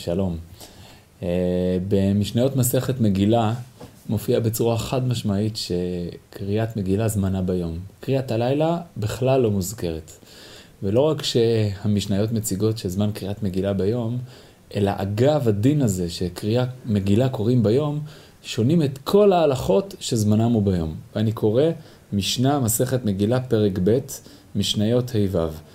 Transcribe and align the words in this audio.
שלום. 0.00 0.36
אה, 1.22 1.78
במשניות 1.88 2.56
מסכת 2.56 3.00
מגילה 3.00 3.54
מופיע 4.08 4.40
בצורה 4.40 4.78
חד 4.78 5.08
משמעית 5.08 5.56
שקריאת 5.56 6.76
מגילה 6.76 7.08
זמנה 7.08 7.42
ביום. 7.42 7.78
קריאת 8.00 8.30
הלילה 8.30 8.78
בכלל 8.96 9.40
לא 9.40 9.50
מוזכרת. 9.50 10.10
ולא 10.82 11.00
רק 11.00 11.22
שהמשניות 11.22 12.32
מציגות 12.32 12.78
שזמן 12.78 13.10
קריאת 13.14 13.42
מגילה 13.42 13.72
ביום, 13.72 14.18
אלא 14.74 14.90
אגב 14.96 15.48
הדין 15.48 15.82
הזה 15.82 16.10
שקריאת 16.10 16.68
מגילה 16.86 17.28
קוראים 17.28 17.62
ביום, 17.62 18.00
שונים 18.42 18.82
את 18.82 18.98
כל 18.98 19.32
ההלכות 19.32 19.94
שזמנם 20.00 20.52
הוא 20.52 20.62
ביום. 20.62 20.94
ואני 21.16 21.32
קורא 21.32 21.64
משנה 22.12 22.60
מסכת 22.60 23.04
מגילה 23.04 23.40
פרק 23.40 23.78
ב', 23.84 23.98
משניות 24.54 25.10
ה' 25.14 25.36
ו'. 25.36 25.69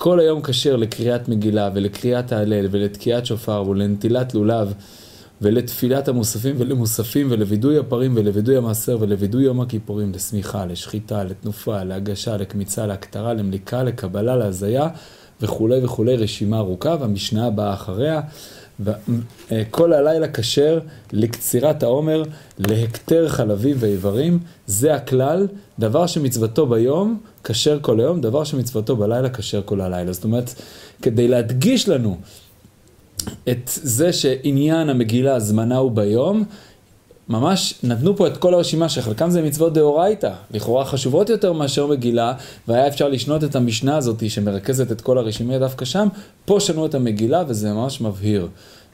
כל 0.00 0.20
היום 0.20 0.42
כשר 0.42 0.76
לקריאת 0.76 1.28
מגילה 1.28 1.70
ולקריאת 1.74 2.32
ההלל 2.32 2.66
ולתקיעת 2.70 3.26
שופר 3.26 3.64
ולנטילת 3.68 4.34
לולב 4.34 4.74
ולתפילת 5.42 6.08
המוספים 6.08 6.54
ולמוספים 6.58 7.26
ולווידוי 7.30 7.78
הפרים 7.78 8.12
ולווידוי 8.16 8.56
המעשר 8.56 8.96
ולווידוי 9.00 9.44
יום 9.44 9.60
הכיפורים, 9.60 10.12
לשמיכה, 10.12 10.66
לשחיטה, 10.66 11.24
לתנופה, 11.24 11.84
להגשה, 11.84 12.36
לקמיצה, 12.36 12.86
להקטרה, 12.86 13.34
למליקה, 13.34 13.82
לקבלה, 13.82 14.36
להזיה 14.36 14.88
וכולי 15.42 15.84
וכולי, 15.84 16.16
רשימה 16.16 16.58
ארוכה 16.58 16.96
והמשנה 17.00 17.46
הבאה 17.46 17.74
אחריה. 17.74 18.20
כל 19.70 19.92
הלילה 19.92 20.28
כשר 20.28 20.80
לקצירת 21.12 21.82
העומר, 21.82 22.22
להקטר 22.58 23.28
חלבים 23.28 23.76
ואיברים, 23.80 24.38
זה 24.66 24.94
הכלל, 24.94 25.46
דבר 25.78 26.06
שמצוותו 26.06 26.66
ביום, 26.66 27.18
כשר 27.44 27.78
כל 27.82 28.00
היום, 28.00 28.20
דבר 28.20 28.44
שמצוותו 28.44 28.96
בלילה, 28.96 29.30
כשר 29.30 29.62
כל 29.64 29.80
הלילה. 29.80 30.12
זאת 30.12 30.24
אומרת, 30.24 30.54
כדי 31.02 31.28
להדגיש 31.28 31.88
לנו 31.88 32.16
את 33.48 33.70
זה 33.74 34.12
שעניין 34.12 34.88
המגילה 34.88 35.40
זמנה 35.40 35.76
הוא 35.76 35.90
ביום, 35.90 36.44
ממש 37.28 37.74
נתנו 37.82 38.16
פה 38.16 38.26
את 38.26 38.36
כל 38.36 38.54
הרשימה 38.54 38.88
שחלקם 38.88 39.30
זה 39.30 39.42
מצוות 39.42 39.72
דאורייתא, 39.72 40.32
לכאורה 40.50 40.84
חשובות 40.84 41.30
יותר 41.30 41.52
מאשר 41.52 41.86
מגילה, 41.86 42.32
והיה 42.68 42.88
אפשר 42.88 43.08
לשנות 43.08 43.44
את 43.44 43.56
המשנה 43.56 43.96
הזאת 43.96 44.30
שמרכזת 44.30 44.92
את 44.92 45.00
כל 45.00 45.18
הרשימה 45.18 45.58
דווקא 45.58 45.84
שם, 45.84 46.08
פה 46.44 46.60
שנו 46.60 46.86
את 46.86 46.94
המגילה 46.94 47.42
וזה 47.48 47.72
ממש 47.72 48.00
מבהיר. 48.00 48.48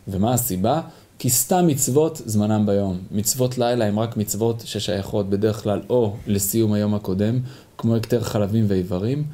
ומה 0.08 0.34
הסיבה? 0.34 0.80
כי 1.18 1.30
סתם 1.30 1.66
מצוות 1.66 2.22
זמנם 2.24 2.66
ביום. 2.66 2.98
מצוות 3.10 3.58
לילה 3.58 3.84
הם 3.84 3.98
רק 3.98 4.16
מצוות 4.16 4.62
ששייכות 4.64 5.30
בדרך 5.30 5.62
כלל 5.62 5.80
או 5.90 6.16
לסיום 6.26 6.72
היום 6.72 6.94
הקודם, 6.94 7.40
כמו 7.78 7.96
הקטר 7.96 8.20
חלבים 8.20 8.64
ואיברים, 8.68 9.24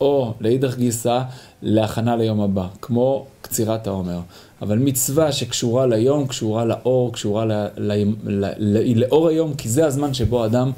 או 0.00 0.34
לאידך 0.40 0.76
גיסא 0.76 1.22
להכנה 1.62 2.16
ליום 2.16 2.40
הבא, 2.40 2.66
כמו 2.82 3.26
קצירת 3.40 3.86
העומר. 3.86 4.20
אבל 4.62 4.78
מצווה 4.78 5.32
שקשורה 5.32 5.86
ליום, 5.86 6.26
קשורה 6.26 6.64
לאור, 6.64 7.12
קשורה 7.12 7.44
ל, 7.44 7.52
ל, 7.76 7.92
ל, 8.24 8.44
ל, 8.58 8.98
לאור 8.98 9.28
היום, 9.28 9.54
כי 9.54 9.68
זה 9.68 9.86
הזמן 9.86 10.14
שבו 10.14 10.44
אדם 10.44 10.72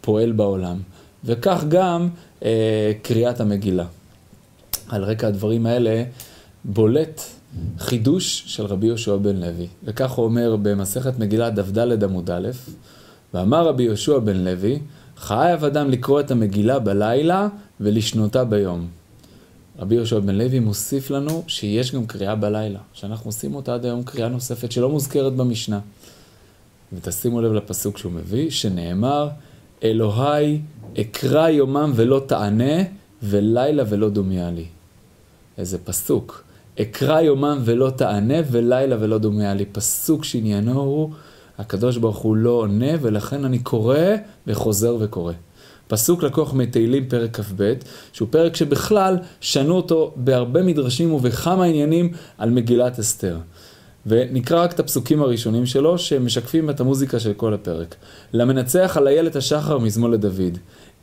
פועל 0.00 0.32
בעולם. 0.32 0.78
וכך 1.24 1.64
גם 1.68 2.08
אה, 2.44 2.92
קריאת 3.02 3.40
המגילה. 3.40 3.84
על 4.88 5.04
רקע 5.04 5.26
הדברים 5.26 5.66
האלה 5.66 6.04
בולט 6.64 7.20
חידוש 7.78 8.44
של 8.46 8.66
רבי 8.66 8.86
יהושע 8.86 9.16
בן 9.16 9.36
לוי. 9.36 9.66
וכך 9.84 10.10
הוא 10.10 10.24
אומר 10.24 10.56
במסכת 10.62 11.18
מגילה 11.18 11.50
דף 11.50 11.66
עמוד 12.02 12.30
א', 12.30 12.48
ואמר 13.34 13.66
רבי 13.68 13.82
יהושע 13.82 14.18
בן 14.18 14.36
לוי, 14.36 14.78
חייב 15.16 15.64
אדם 15.64 15.90
לקרוא 15.90 16.20
את 16.20 16.30
המגילה 16.30 16.78
בלילה 16.78 17.48
ולשנותה 17.80 18.44
ביום. 18.44 18.86
רבי 19.78 19.94
יהושע 19.94 20.18
בן 20.18 20.34
לוי 20.34 20.58
מוסיף 20.58 21.10
לנו 21.10 21.42
שיש 21.46 21.94
גם 21.94 22.06
קריאה 22.06 22.34
בלילה, 22.34 22.78
שאנחנו 22.92 23.28
עושים 23.28 23.54
אותה 23.54 23.74
עד 23.74 23.84
היום 23.84 24.02
קריאה 24.02 24.28
נוספת 24.28 24.72
שלא 24.72 24.88
מוזכרת 24.88 25.32
במשנה. 25.32 25.80
ותשימו 26.92 27.40
לב 27.40 27.52
לפסוק 27.52 27.98
שהוא 27.98 28.12
מביא, 28.12 28.50
שנאמר, 28.50 29.28
אלוהי 29.84 30.60
אקרא 31.00 31.48
יומם 31.48 31.92
ולא 31.94 32.24
תענה, 32.26 32.82
ולילה 33.22 33.82
ולא 33.88 34.08
דומיה 34.08 34.50
לי. 34.50 34.64
איזה 35.58 35.78
פסוק. 35.78 36.44
אקרא 36.80 37.20
יומם 37.20 37.58
ולא 37.64 37.90
תענה, 37.90 38.34
ולילה 38.50 38.96
ולא 39.00 39.18
דומיה 39.18 39.54
לי. 39.54 39.64
פסוק 39.64 40.24
שעניינו 40.24 40.80
הוא, 40.80 41.10
הקדוש 41.58 41.96
ברוך 41.96 42.18
הוא 42.18 42.36
לא 42.36 42.50
עונה, 42.50 42.92
ולכן 43.00 43.44
אני 43.44 43.58
קורא 43.58 43.98
וחוזר 44.46 44.96
וקורא. 45.00 45.32
פסוק 45.88 46.22
לקוח 46.22 46.54
מתהילים 46.54 47.08
פרק 47.08 47.40
כ"ב, 47.40 47.72
שהוא 48.12 48.28
פרק 48.30 48.56
שבכלל 48.56 49.16
שנו 49.40 49.74
אותו 49.74 50.12
בהרבה 50.16 50.62
מדרשים 50.62 51.12
ובכמה 51.12 51.64
עניינים 51.64 52.12
על 52.38 52.50
מגילת 52.50 52.98
אסתר. 52.98 53.38
ונקרא 54.06 54.62
רק 54.62 54.72
את 54.72 54.80
הפסוקים 54.80 55.22
הראשונים 55.22 55.66
שלו, 55.66 55.98
שמשקפים 55.98 56.70
את 56.70 56.80
המוזיקה 56.80 57.20
של 57.20 57.32
כל 57.32 57.54
הפרק. 57.54 57.94
למנצח 58.32 58.96
על 58.96 59.08
איילת 59.08 59.36
השחר 59.36 59.78
מזמור 59.78 60.10
לדוד. 60.10 60.58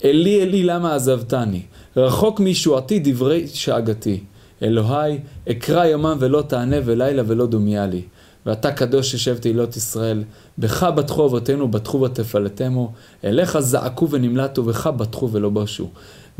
אלי 0.06 0.44
אלי 0.44 0.64
למה 0.64 0.96
עזבתני, 0.96 1.62
רחוק 1.98 2.40
מישועתי 2.40 3.00
דברי 3.04 3.48
שאגתי. 3.48 4.24
אלוהי, 4.64 5.20
אקרא 5.52 5.86
יומם 5.86 6.18
ולא 6.20 6.44
תענה 6.48 6.76
ולילה 6.86 7.24
ולא 7.26 7.48
דומיה 7.48 7.88
לי. 7.88 8.02
ואתה 8.46 8.72
קדוש 8.72 9.14
יושב 9.14 9.38
תהילות 9.38 9.78
ישראל, 9.78 10.24
בך 10.58 10.84
בטחו 10.84 11.26
אבותינו, 11.26 11.68
בטחו 11.68 12.02
ותפלטמו, 12.02 12.92
אליך 13.24 13.60
זעקו 13.60 14.10
ונמלטו, 14.10 14.64
בך 14.64 14.88
בטחו 14.88 15.32
ולא 15.32 15.50
בושו. 15.50 15.90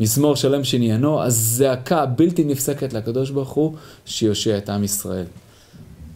מזמור 0.00 0.36
שלם 0.36 0.64
שעניינו, 0.64 1.22
הזעקה 1.22 2.02
הבלתי 2.02 2.44
נפסקת 2.44 2.92
לקדוש 2.92 3.30
ברוך 3.30 3.50
הוא, 3.50 3.74
שיושיע 4.06 4.58
את 4.58 4.68
עם 4.68 4.84
ישראל. 4.84 5.24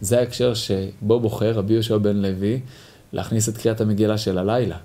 זה 0.01 0.19
ההקשר 0.19 0.53
שבו 0.53 1.19
בוחר 1.19 1.51
רבי 1.51 1.73
יהושע 1.73 1.97
בן 1.97 2.17
לוי 2.17 2.59
להכניס 3.13 3.49
את 3.49 3.57
קריאת 3.57 3.81
המגילה 3.81 4.17
של 4.17 4.37
הלילה. 4.37 4.77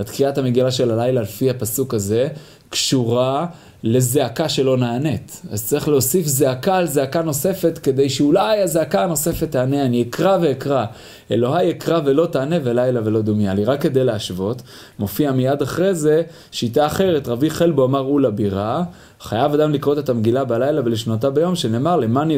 את 0.00 0.10
קריאת 0.10 0.38
המגילה 0.38 0.70
של 0.70 0.90
הלילה 0.90 1.22
לפי 1.22 1.50
הפסוק 1.50 1.94
הזה 1.94 2.28
קשורה 2.68 3.46
לזעקה 3.84 4.48
שלא 4.48 4.76
נענית. 4.76 5.42
אז 5.52 5.66
צריך 5.66 5.88
להוסיף 5.88 6.26
זעקה 6.26 6.76
על 6.76 6.86
זעקה 6.86 7.22
נוספת, 7.22 7.78
כדי 7.78 8.08
שאולי 8.08 8.62
הזעקה 8.62 9.04
הנוספת 9.04 9.50
תענה, 9.50 9.82
אני 9.82 10.02
אקרא 10.02 10.38
ואקרא. 10.42 10.84
אלוהי 11.30 11.70
אקרא 11.70 12.00
ולא 12.04 12.26
תענה 12.26 12.56
ולילה 12.64 13.00
ולא 13.04 13.22
דומיה 13.22 13.54
לי. 13.54 13.64
רק 13.64 13.80
כדי 13.80 14.04
להשוות, 14.04 14.62
מופיע 14.98 15.32
מיד 15.32 15.62
אחרי 15.62 15.94
זה 15.94 16.22
שיטה 16.50 16.86
אחרת, 16.86 17.28
רבי 17.28 17.50
חלבו 17.50 17.84
אמר 17.84 18.00
אולה 18.00 18.30
בירה, 18.30 18.84
חייב 19.20 19.54
אדם 19.54 19.72
לקרוא 19.72 19.94
את 19.98 20.08
המגילה 20.08 20.44
בלילה 20.44 20.80
ולשנותה 20.84 21.30
ביום, 21.30 21.54
שנאמר 21.54 21.96
למען 21.96 22.28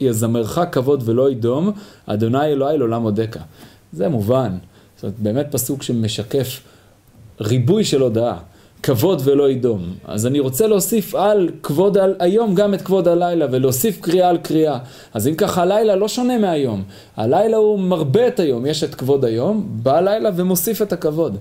יזמרך 0.00 0.58
כבוד 0.72 1.02
ולא 1.04 1.30
ידום, 1.30 1.72
אדוני 2.06 2.46
אלוהי 2.46 2.78
לעולם 2.78 3.02
עודקה. 3.02 3.40
זה 3.92 4.08
מובן. 4.08 4.52
זאת 4.96 5.02
אומרת, 5.04 5.18
באמת 5.18 5.46
פסוק 5.50 5.82
שמשקף 5.82 6.60
ריבוי 7.40 7.84
של 7.84 8.02
הודעה. 8.02 8.38
כבוד 8.82 9.22
ולא 9.24 9.50
ידום. 9.50 9.94
אז 10.04 10.26
אני 10.26 10.40
רוצה 10.40 10.66
להוסיף 10.66 11.14
על 11.14 11.48
כבוד 11.62 11.98
על 11.98 12.14
היום 12.18 12.54
גם 12.54 12.74
את 12.74 12.82
כבוד 12.82 13.08
הלילה, 13.08 13.46
ולהוסיף 13.50 14.00
קריאה 14.00 14.28
על 14.28 14.38
קריאה. 14.38 14.78
אז 15.14 15.28
אם 15.28 15.34
ככה 15.34 15.62
הלילה 15.62 15.96
לא 15.96 16.08
שונה 16.08 16.38
מהיום. 16.38 16.82
הלילה 17.16 17.56
הוא 17.56 17.78
מרבה 17.78 18.28
את 18.28 18.40
היום, 18.40 18.66
יש 18.66 18.84
את 18.84 18.94
כבוד 18.94 19.24
היום, 19.24 19.68
בא 19.82 19.98
הלילה 19.98 20.30
ומוסיף 20.36 20.82
את 20.82 20.92
הכבוד. 20.92 21.36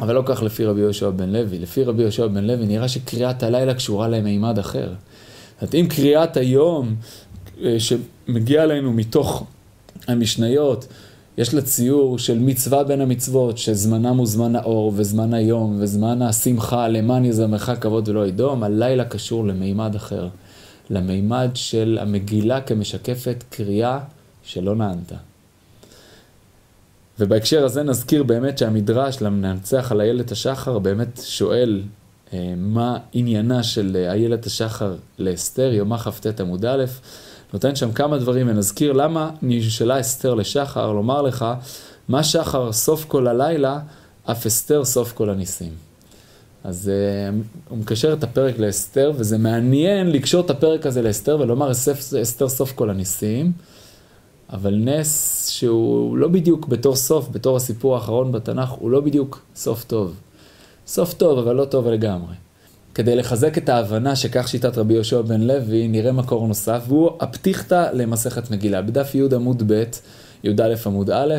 אבל 0.00 0.14
לא 0.14 0.22
כך 0.26 0.42
לפי 0.42 0.64
רבי 0.64 0.80
יהושע 0.80 1.10
בן 1.10 1.32
לוי. 1.32 1.58
לפי 1.58 1.84
רבי 1.84 2.02
יהושע 2.02 2.26
בן 2.26 2.44
לוי 2.44 2.66
נראה 2.66 2.88
שקריאת 2.88 3.42
הלילה 3.42 3.74
קשורה 3.74 4.08
למימד 4.08 4.58
אחר. 4.58 4.88
זאת 5.60 5.74
אם 5.74 5.86
קריאת 5.90 6.36
היום 6.36 6.94
אה, 7.62 7.76
שמגיע 7.78 8.62
אלינו 8.62 8.92
מתוך 8.92 9.44
המשניות, 10.08 10.86
יש 11.38 11.54
לה 11.54 11.62
ציור 11.62 12.18
של 12.18 12.38
מצווה 12.38 12.84
בין 12.84 13.00
המצוות, 13.00 13.58
שזמנם 13.58 14.16
הוא 14.16 14.26
זמן 14.26 14.56
האור, 14.56 14.92
וזמן 14.96 15.34
היום, 15.34 15.76
וזמן 15.80 16.22
השמחה, 16.22 16.88
למען 16.88 17.24
יזמך 17.24 17.72
כבוד 17.80 18.08
ולא 18.08 18.26
ידום, 18.26 18.62
הלילה 18.62 19.04
קשור 19.04 19.46
למימד 19.46 19.94
אחר, 19.94 20.28
למימד 20.90 21.48
של 21.54 21.98
המגילה 22.00 22.60
כמשקפת 22.60 23.44
קריאה 23.50 23.98
שלא 24.42 24.76
נענתה. 24.76 25.14
ובהקשר 27.18 27.64
הזה 27.64 27.82
נזכיר 27.82 28.22
באמת 28.22 28.58
שהמדרש 28.58 29.22
למנצח 29.22 29.92
על 29.92 30.00
איילת 30.00 30.32
השחר 30.32 30.78
באמת 30.78 31.20
שואל 31.24 31.82
אה, 32.32 32.54
מה 32.56 32.98
עניינה 33.12 33.62
של 33.62 34.06
איילת 34.10 34.46
השחר 34.46 34.94
לאסתר, 35.18 35.72
יומה 35.72 35.98
כ"ט 35.98 36.40
עמוד 36.40 36.64
א', 36.64 36.84
נותן 37.52 37.76
שם 37.76 37.92
כמה 37.92 38.18
דברים 38.18 38.48
ונזכיר 38.48 38.92
למה 38.92 39.30
נשאלה 39.42 40.00
אסתר 40.00 40.34
לשחר, 40.34 40.92
לומר 40.92 41.22
לך, 41.22 41.44
מה 42.08 42.24
שחר 42.24 42.72
סוף 42.72 43.04
כל 43.04 43.26
הלילה, 43.26 43.78
אף 44.24 44.46
אסתר 44.46 44.84
סוף 44.84 45.12
כל 45.12 45.30
הניסים. 45.30 45.72
אז 46.64 46.90
uh, 46.90 47.34
הוא 47.68 47.78
מקשר 47.78 48.12
את 48.12 48.24
הפרק 48.24 48.58
לאסתר, 48.58 49.12
וזה 49.16 49.38
מעניין 49.38 50.10
לקשור 50.10 50.44
את 50.44 50.50
הפרק 50.50 50.86
הזה 50.86 51.02
לאסתר 51.02 51.36
ולומר 51.40 51.70
אסתר 52.22 52.48
סוף 52.48 52.72
כל 52.72 52.90
הניסים, 52.90 53.52
אבל 54.52 54.74
נס 54.74 55.48
שהוא 55.48 56.16
לא 56.16 56.28
בדיוק 56.28 56.66
בתור 56.66 56.96
סוף, 56.96 57.28
בתור 57.32 57.56
הסיפור 57.56 57.94
האחרון 57.94 58.32
בתנ"ך, 58.32 58.68
הוא 58.68 58.90
לא 58.90 59.00
בדיוק 59.00 59.40
סוף 59.56 59.84
טוב. 59.84 60.14
סוף 60.86 61.14
טוב, 61.14 61.38
אבל 61.38 61.56
לא 61.56 61.64
טוב 61.64 61.88
לגמרי. 61.88 62.47
כדי 62.98 63.16
לחזק 63.16 63.58
את 63.58 63.68
ההבנה 63.68 64.16
שכך 64.16 64.48
שיטת 64.48 64.78
רבי 64.78 64.94
יהושע 64.94 65.20
בן 65.20 65.40
לוי, 65.40 65.88
נראה 65.88 66.12
מקור 66.12 66.46
נוסף, 66.46 66.82
והוא 66.88 67.10
הפתיחתא 67.20 67.88
למסכת 67.92 68.50
מגילה. 68.50 68.82
בדף 68.82 69.14
י' 69.14 69.34
עמוד 69.34 69.62
ב', 69.66 69.82
י"א 70.44 70.74
עמוד 70.86 71.10
א', 71.10 71.34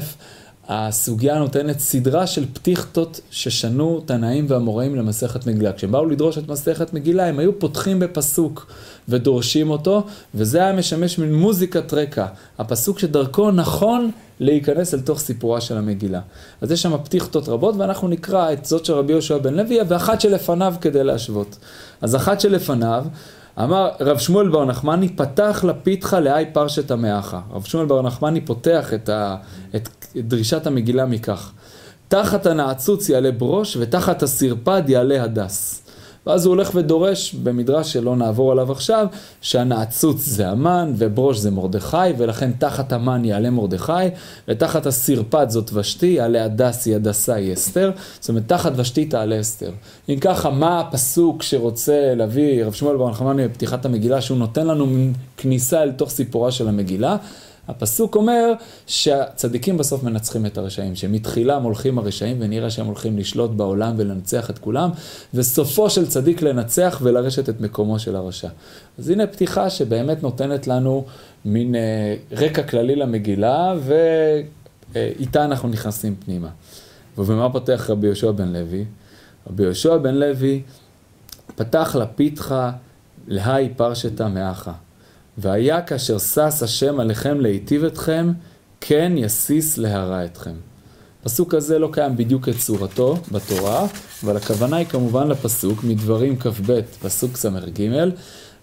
הסוגיה 0.71 1.39
נותנת 1.39 1.80
סדרה 1.80 2.27
של 2.27 2.45
פתיחתות 2.54 3.19
ששנו 3.31 4.01
תנאים 4.06 4.45
והמוראים 4.50 4.95
למסכת 4.95 5.48
מגילה. 5.48 5.74
כשהם 5.74 5.92
באו 5.92 6.06
לדרוש 6.06 6.38
את 6.38 6.48
מסכת 6.48 6.94
מגילה, 6.94 7.25
הם 7.25 7.39
היו 7.39 7.60
פותחים 7.60 8.00
בפסוק 8.00 8.71
ודורשים 9.10 9.69
אותו, 9.69 10.04
וזה 10.36 10.57
היה 10.57 10.74
משמש 10.74 11.19
מין 11.19 11.36
מוזיקת 11.36 11.94
רקע. 11.94 12.25
הפסוק 12.60 13.00
שדרכו 13.00 13.51
נכון 13.51 14.12
להיכנס 14.39 14.94
אל 14.94 15.00
תוך 15.00 15.19
סיפורה 15.19 15.62
של 15.62 15.77
המגילה. 15.77 16.21
אז 16.62 16.71
יש 16.71 16.81
שם 16.81 16.98
פתיחתות 17.04 17.50
רבות, 17.50 17.75
ואנחנו 17.77 18.07
נקרא 18.07 18.54
את 18.54 18.66
זאת 18.66 18.86
של 18.86 18.94
רבי 18.94 19.13
יהושע 19.13 19.38
בן 19.38 19.54
לוי, 19.54 19.80
ואחת 19.88 20.21
שלפניו 20.21 20.75
כדי 20.81 21.04
להשוות. 21.04 21.57
אז 22.01 22.16
אחת 22.16 22.39
שלפניו, 22.39 23.06
אמר 23.64 23.90
רב 24.00 24.18
שמואל 24.18 24.50
בר 24.50 24.66
נחמני, 24.66 25.10
פתח 25.10 25.64
לפיתך 25.68 26.18
לאי 26.22 26.46
פרשת 26.54 26.92
המאחה. 26.92 27.42
רב 27.52 27.64
שמואל 27.64 27.86
בר 27.86 28.02
נחמני 28.02 28.42
פותח 28.42 28.94
את, 28.94 29.10
ה, 29.10 29.36
את 29.76 29.90
דרישת 30.16 30.68
המגילה 30.68 31.06
מכך. 31.06 31.52
תחת 32.08 32.46
הנעצוץ 32.46 33.10
יעלה 33.10 33.32
ברוש, 33.32 33.78
ותחת 33.80 34.24
הסרפד 34.24 34.84
יעלה 34.88 35.24
הדס. 35.24 35.89
ואז 36.30 36.46
הוא 36.46 36.56
הולך 36.56 36.72
ודורש, 36.76 37.34
במדרש 37.34 37.94
שלא 37.94 38.16
נעבור 38.16 38.52
עליו 38.52 38.72
עכשיו, 38.72 39.08
שהנעצוץ 39.42 40.18
זה 40.18 40.50
המן, 40.50 40.94
וברוש 40.98 41.38
זה 41.38 41.52
מרדכי, 41.52 41.98
ולכן 42.18 42.52
תחת 42.52 42.94
המן 42.94 43.26
יעלה 43.26 43.50
מרדכי, 43.50 43.92
ותחת 44.48 44.86
הסרפד 44.86 45.50
זאת 45.50 45.70
ושתי, 45.74 46.06
יעלה 46.06 46.46
הדס 46.46 46.86
היא 46.86 46.96
הדסה 46.96 47.34
היא 47.34 47.54
אסתר, 47.54 47.92
זאת 48.20 48.30
אומרת 48.30 48.44
תחת 48.48 48.72
ושתי 48.76 49.06
תעלה 49.06 49.40
אסתר. 49.40 49.72
אם 50.10 50.20
ככה, 50.22 50.50
מה 50.50 50.80
הפסוק 50.80 51.44
שרוצה 51.44 52.14
להביא 52.16 52.66
רב 52.66 52.74
שמואל 52.74 52.98
בר 52.98 53.12
בפתיחת 53.36 53.86
המגילה, 53.86 54.22
שהוא 54.22 54.38
נותן 54.38 54.68
לנו 54.68 54.88
כניסה 55.38 55.84
אל 55.84 55.92
תוך 55.92 56.10
סיפורה 56.10 56.52
של 56.52 56.68
המגילה? 56.68 57.18
הפסוק 57.69 58.16
אומר 58.16 58.54
שהצדיקים 58.88 59.77
בסוף 59.77 60.04
מנצחים 60.04 60.45
את 60.45 60.57
הרשעים, 60.57 60.95
שמתחילה 60.95 61.56
הם 61.56 61.63
הולכים 61.63 61.98
הרשעים 61.98 62.38
ונראה 62.39 62.69
שהם 62.69 62.86
הולכים 62.86 63.18
לשלוט 63.18 63.51
בעולם 63.51 63.94
ולנצח 63.98 64.50
את 64.50 64.60
כולם, 64.60 64.89
וסופו 65.33 65.89
של 65.89 66.07
צדיק 66.07 66.42
לנצח 66.42 67.00
ולרשת 67.04 67.50
את 67.50 67.62
מקומו 67.62 68.00
של 68.00 68.16
הרשע. 68.16 68.50
אז 69.00 69.10
הנה 69.10 69.27
פתיחה 69.27 69.69
שבאמת 69.69 70.24
נותנת 70.24 70.68
לנו 70.68 71.06
מין 71.45 71.75
אה, 71.75 72.16
רקע 72.31 72.63
כללי 72.63 72.95
למגילה, 72.95 73.74
ואיתה 74.94 75.45
אנחנו 75.45 75.69
נכנסים 75.69 76.16
פנימה. 76.25 76.50
ובמה 77.18 77.50
פותח 77.50 77.89
רבי 77.89 78.07
יהושע 78.07 78.31
בן 78.31 78.54
לוי? 78.54 78.86
רבי 79.50 79.63
יהושע 79.63 79.98
בן 79.98 80.16
לוי 80.16 80.62
פתח 81.56 81.95
לפיתחה 82.00 82.71
להי 83.27 83.69
פרשתא 83.75 84.27
מאחה. 84.27 84.74
והיה 85.42 85.82
כאשר 85.82 86.18
שש 86.18 86.64
השם 86.64 87.00
עליכם 87.00 87.40
להיטיב 87.40 87.84
אתכם, 87.84 88.32
כן 88.82 89.14
יסיס 89.16 89.78
להרע 89.78 90.26
אתכם. 90.26 90.54
הפסוק 91.22 91.54
הזה 91.54 91.80
לא 91.80 91.90
קיים 91.92 92.18
בדיוק 92.18 92.50
כצורתו 92.50 93.18
בתורה, 93.32 93.88
אבל 94.24 94.38
הכוונה 94.38 94.78
היא 94.78 94.86
כמובן 94.86 95.28
לפסוק 95.28 95.84
מדברים 95.84 96.40
כ"ב, 96.40 96.80
פסוק 97.02 97.38
ס"ג, 97.38 97.50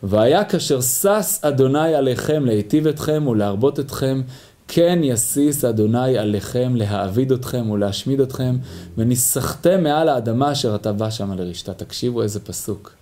והיה 0.02 0.44
כאשר 0.44 0.80
שש 0.80 1.38
אדוני 1.42 1.94
עליכם 1.94 2.44
להיטיב 2.44 2.86
אתכם 2.86 3.26
ולהרבות 3.26 3.80
אתכם, 3.80 4.22
כן 4.68 4.98
יסיס 5.02 5.64
אדוני 5.64 6.18
עליכם 6.18 6.76
להעביד 6.76 7.32
אתכם 7.32 7.70
ולהשמיד 7.70 8.20
אתכם, 8.20 8.56
וניסחתם 8.98 9.82
מעל 9.82 10.08
האדמה 10.08 10.52
אשר 10.52 10.74
אתה 10.74 10.92
בא 10.92 11.10
שמה 11.10 11.34
לרשתה. 11.34 11.74
תקשיבו 11.74 12.22
איזה 12.22 12.40
פסוק. 12.40 12.95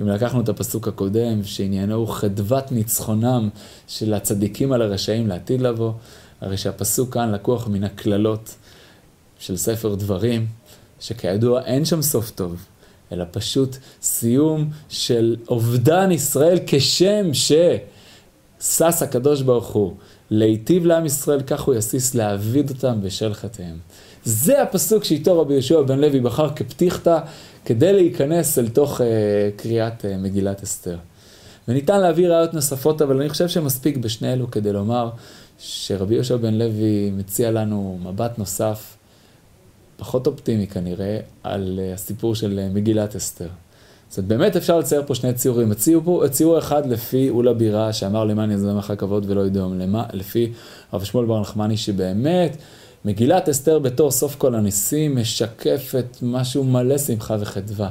אם 0.00 0.08
לקחנו 0.08 0.40
את 0.40 0.48
הפסוק 0.48 0.88
הקודם, 0.88 1.44
שעניינו 1.44 2.06
חדוות 2.06 2.72
ניצחונם 2.72 3.48
של 3.88 4.14
הצדיקים 4.14 4.72
על 4.72 4.82
הרשעים 4.82 5.26
לעתיד 5.26 5.60
לבוא, 5.60 5.92
הרי 6.40 6.56
שהפסוק 6.56 7.14
כאן 7.14 7.32
לקוח 7.32 7.68
מן 7.68 7.84
הקללות 7.84 8.54
של 9.38 9.56
ספר 9.56 9.94
דברים, 9.94 10.46
שכידוע 11.00 11.64
אין 11.64 11.84
שם 11.84 12.02
סוף 12.02 12.30
טוב, 12.30 12.66
אלא 13.12 13.24
פשוט 13.30 13.76
סיום 14.02 14.70
של 14.88 15.36
אובדן 15.48 16.10
ישראל 16.10 16.58
כשם 16.66 17.30
ששש 17.32 19.02
הקדוש 19.02 19.42
ברוך 19.42 19.68
הוא 19.68 19.94
להיטיב 20.30 20.86
לעם 20.86 21.06
ישראל, 21.06 21.42
כך 21.42 21.60
הוא 21.60 21.74
יסיס 21.74 22.14
להעביד 22.14 22.70
אותם 22.70 23.00
בשל 23.02 23.34
חטאיהם. 23.34 23.78
זה 24.24 24.62
הפסוק 24.62 25.04
שאיתו 25.04 25.40
רבי 25.40 25.52
יהושע 25.54 25.82
בן 25.82 25.98
לוי 25.98 26.20
בחר 26.20 26.48
כפתיחתא 26.54 27.18
כדי 27.64 27.92
להיכנס 27.92 28.58
אל 28.58 28.68
תוך 28.68 29.00
uh, 29.00 29.04
קריאת 29.56 30.04
uh, 30.04 30.08
מגילת 30.18 30.62
אסתר. 30.62 30.96
וניתן 31.68 32.00
להביא 32.00 32.28
ראיות 32.28 32.54
נוספות, 32.54 33.02
אבל 33.02 33.20
אני 33.20 33.28
חושב 33.28 33.48
שמספיק 33.48 33.96
בשני 33.96 34.32
אלו 34.32 34.50
כדי 34.50 34.72
לומר 34.72 35.10
שרבי 35.58 36.14
יהושע 36.14 36.36
בן 36.36 36.54
לוי 36.54 37.10
מציע 37.10 37.50
לנו 37.50 37.98
מבט 38.02 38.38
נוסף, 38.38 38.96
פחות 39.96 40.26
אופטימי 40.26 40.66
כנראה, 40.66 41.18
על 41.42 41.80
uh, 41.82 41.94
הסיפור 41.94 42.34
של 42.34 42.60
uh, 42.70 42.74
מגילת 42.74 43.16
אסתר. 43.16 43.48
זאת 44.08 44.18
אומרת, 44.18 44.28
באמת 44.28 44.56
אפשר 44.56 44.78
לצייר 44.78 45.02
פה 45.06 45.14
שני 45.14 45.32
ציורים. 45.32 45.72
הציור, 45.72 46.24
הציור 46.24 46.58
אחד 46.58 46.86
לפי 46.86 47.30
אולה 47.30 47.52
בירה, 47.52 47.92
שאמר 47.92 48.24
למען 48.24 48.50
יזם 48.50 48.78
לך 48.78 48.92
כבוד 48.98 49.30
ולא 49.30 49.46
ידום, 49.46 49.80
לפי 50.12 50.52
הרב 50.92 51.04
שמואל 51.04 51.26
בר 51.26 51.40
נחמני, 51.40 51.76
שבאמת 51.76 52.56
מגילת 53.04 53.48
אסתר 53.48 53.78
בתור 53.78 54.10
סוף 54.10 54.36
כל 54.36 54.54
הניסים 54.54 55.16
משקפת 55.16 56.16
משהו 56.22 56.64
מלא 56.64 56.98
שמחה 56.98 57.36
וחדווה. 57.40 57.88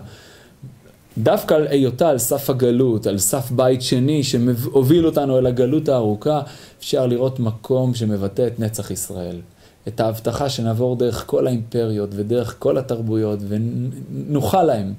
דווקא 1.17 1.53
על 1.53 1.67
היותה 1.67 2.09
על 2.09 2.17
סף 2.17 2.49
הגלות, 2.49 3.07
על 3.07 3.17
סף 3.17 3.51
בית 3.51 3.81
שני 3.81 4.23
שהוביל 4.23 5.05
אותנו 5.05 5.37
אל 5.37 5.45
הגלות 5.45 5.89
הארוכה, 5.89 6.41
אפשר 6.79 7.07
לראות 7.07 7.39
מקום 7.39 7.93
שמבטא 7.93 8.47
את 8.47 8.59
נצח 8.59 8.91
ישראל. 8.91 9.35
את 9.87 9.99
ההבטחה 9.99 10.49
שנעבור 10.49 10.95
דרך 10.95 11.23
כל 11.27 11.47
האימפריות 11.47 12.09
ודרך 12.15 12.55
כל 12.59 12.77
התרבויות 12.77 13.39
ונוכל 13.47 14.63
להם. 14.63 14.93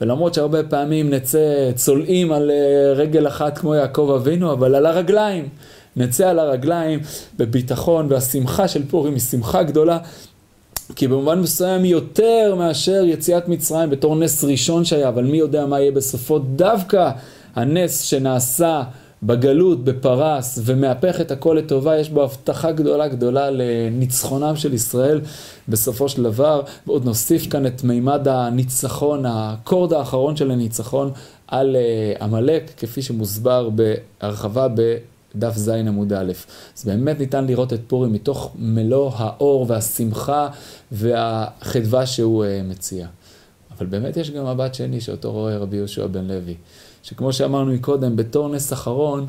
ולמרות 0.00 0.34
שהרבה 0.34 0.62
פעמים 0.62 1.10
נצא 1.10 1.70
צולעים 1.74 2.32
על 2.32 2.50
אה, 2.50 2.92
רגל 2.92 3.26
אחת 3.26 3.58
כמו 3.58 3.74
יעקב 3.74 4.12
אבינו, 4.16 4.52
אבל 4.52 4.74
על 4.74 4.86
הרגליים. 4.86 5.48
נצא 5.96 6.28
על 6.28 6.38
הרגליים 6.38 7.00
בביטחון, 7.36 8.06
והשמחה 8.10 8.68
של 8.68 8.82
פורים 8.88 9.12
היא 9.12 9.20
שמחה 9.20 9.62
גדולה, 9.62 9.98
כי 10.96 11.08
במובן 11.08 11.40
מסוים 11.40 11.84
יותר 11.84 12.54
מאשר 12.58 13.02
יציאת 13.04 13.48
מצרים 13.48 13.90
בתור 13.90 14.16
נס 14.16 14.44
ראשון 14.44 14.84
שהיה, 14.84 15.08
אבל 15.08 15.24
מי 15.24 15.36
יודע 15.36 15.66
מה 15.66 15.80
יהיה 15.80 15.92
בסופו, 15.92 16.38
דווקא 16.38 17.10
הנס 17.54 18.00
שנעשה 18.00 18.82
בגלות, 19.22 19.84
בפרס, 19.84 20.58
ומהפך 20.64 21.20
את 21.20 21.30
הכל 21.30 21.56
לטובה, 21.58 21.98
יש 21.98 22.10
בו 22.10 22.22
הבטחה 22.22 22.72
גדולה 22.72 23.08
גדולה 23.08 23.50
לניצחונם 23.50 24.56
של 24.56 24.74
ישראל 24.74 25.20
בסופו 25.68 26.08
של 26.08 26.22
דבר, 26.22 26.62
ועוד 26.86 27.04
נוסיף 27.04 27.50
כאן 27.50 27.66
את 27.66 27.84
מימד 27.84 28.28
הניצחון, 28.28 29.24
הקורד 29.26 29.92
האחרון 29.92 30.36
של 30.36 30.50
הניצחון 30.50 31.10
על 31.46 31.76
אה, 31.76 32.24
עמלק, 32.24 32.70
כפי 32.76 33.02
שמוסבר 33.02 33.70
בהרחבה 33.70 34.68
ב... 34.68 34.96
דף 35.36 35.56
ז 35.56 35.68
עמוד 35.68 36.12
א'. 36.12 36.32
אז 36.76 36.84
באמת 36.84 37.18
ניתן 37.18 37.46
לראות 37.46 37.72
את 37.72 37.80
פורים 37.86 38.12
מתוך 38.12 38.52
מלוא 38.58 39.10
האור 39.14 39.66
והשמחה 39.68 40.48
והחדווה 40.92 42.06
שהוא 42.06 42.44
uh, 42.44 42.48
מציע. 42.70 43.06
אבל 43.78 43.86
באמת 43.86 44.16
יש 44.16 44.30
גם 44.30 44.46
מבט 44.46 44.74
שני 44.74 45.00
שאותו 45.00 45.32
רואה 45.32 45.58
רבי 45.58 45.76
יהושע 45.76 46.06
בן 46.06 46.24
לוי, 46.24 46.54
שכמו 47.02 47.32
שאמרנו 47.32 47.72
מקודם, 47.72 48.16
בתור 48.16 48.48
נס 48.48 48.72
אחרון, 48.72 49.26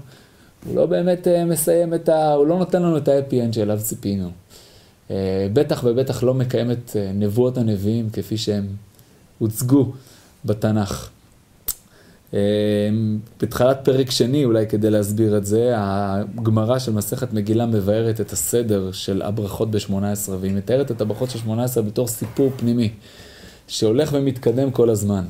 הוא 0.65 0.75
לא 0.75 0.85
באמת 0.85 1.27
uh, 1.27 1.45
מסיים 1.45 1.93
את 1.93 2.09
ה... 2.09 2.33
הוא 2.33 2.47
לא 2.47 2.57
נותן 2.59 2.81
לנו 2.81 2.97
את 2.97 3.07
האפי 3.07 3.41
אנד 3.41 3.53
שאליו 3.53 3.79
ציפינו. 3.81 4.29
Uh, 5.07 5.11
בטח 5.53 5.81
ובטח 5.83 6.23
לא 6.23 6.33
מקיים 6.33 6.71
את 6.71 6.89
uh, 6.89 6.97
נבואות 7.13 7.57
הנביאים 7.57 8.09
כפי 8.09 8.37
שהם 8.37 8.67
הוצגו 9.39 9.91
בתנ"ך. 10.45 11.09
אמ, 12.33 12.39
בתחילת 13.41 13.79
פרק 13.83 14.11
שני, 14.11 14.45
אולי 14.45 14.67
כדי 14.67 14.89
להסביר 14.89 15.37
את 15.37 15.45
זה, 15.45 15.73
הגמרא 15.75 16.79
של 16.79 16.91
מסכת 16.91 17.33
מגילה 17.33 17.65
מבארת 17.65 18.21
את 18.21 18.31
הסדר 18.31 18.91
של 18.91 19.21
הברכות 19.21 19.71
ב-18, 19.71 20.31
והיא 20.39 20.53
מתארת 20.53 20.91
את 20.91 21.01
הברכות 21.01 21.29
של 21.29 21.39
18 21.39 21.83
בתור 21.83 22.07
סיפור 22.07 22.51
פנימי, 22.57 22.89
שהולך 23.67 24.09
ומתקדם 24.13 24.71
כל 24.71 24.89
הזמן. 24.89 25.23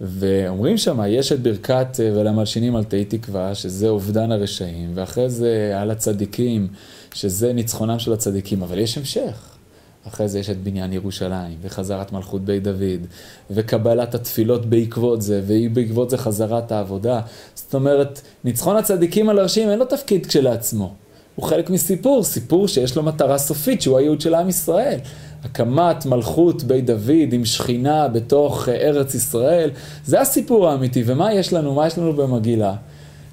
ואומרים 0.00 0.78
שם, 0.78 1.00
יש 1.08 1.32
את 1.32 1.40
ברכת 1.40 2.00
אה, 2.00 2.10
ולמלשינים 2.14 2.76
על 2.76 2.84
תהי 2.84 3.04
תקווה, 3.04 3.54
שזה 3.54 3.88
אובדן 3.88 4.32
הרשעים, 4.32 4.90
ואחרי 4.94 5.30
זה 5.30 5.72
על 5.76 5.90
הצדיקים, 5.90 6.68
שזה 7.14 7.52
ניצחונם 7.52 7.98
של 7.98 8.12
הצדיקים, 8.12 8.62
אבל 8.62 8.78
יש 8.78 8.98
המשך. 8.98 9.53
אחרי 10.08 10.28
זה 10.28 10.38
יש 10.38 10.50
את 10.50 10.62
בניין 10.62 10.92
ירושלים, 10.92 11.56
וחזרת 11.62 12.12
מלכות 12.12 12.44
בית 12.44 12.62
דוד, 12.62 13.06
וקבלת 13.50 14.14
התפילות 14.14 14.66
בעקבות 14.66 15.22
זה, 15.22 15.42
ובעקבות 15.46 16.10
זה 16.10 16.18
חזרת 16.18 16.72
העבודה. 16.72 17.20
זאת 17.54 17.74
אומרת, 17.74 18.20
ניצחון 18.44 18.76
הצדיקים 18.76 19.28
על 19.28 19.38
הרשים 19.38 19.70
אין 19.70 19.78
לו 19.78 19.84
תפקיד 19.84 20.26
כשלעצמו. 20.26 20.94
הוא 21.34 21.44
חלק 21.44 21.70
מסיפור, 21.70 22.22
סיפור 22.24 22.68
שיש 22.68 22.96
לו 22.96 23.02
מטרה 23.02 23.38
סופית, 23.38 23.82
שהוא 23.82 23.98
הייעוד 23.98 24.20
של 24.20 24.34
עם 24.34 24.48
ישראל. 24.48 24.98
הקמת 25.44 26.06
מלכות 26.06 26.62
בית 26.62 26.86
דוד 26.86 27.32
עם 27.32 27.44
שכינה 27.44 28.08
בתוך 28.08 28.68
אה, 28.68 28.74
ארץ 28.74 29.14
ישראל, 29.14 29.70
זה 30.06 30.20
הסיפור 30.20 30.68
האמיתי. 30.68 31.02
ומה 31.06 31.34
יש 31.34 31.52
לנו? 31.52 31.74
מה 31.74 31.86
יש 31.86 31.98
לנו 31.98 32.12
במגילה? 32.12 32.74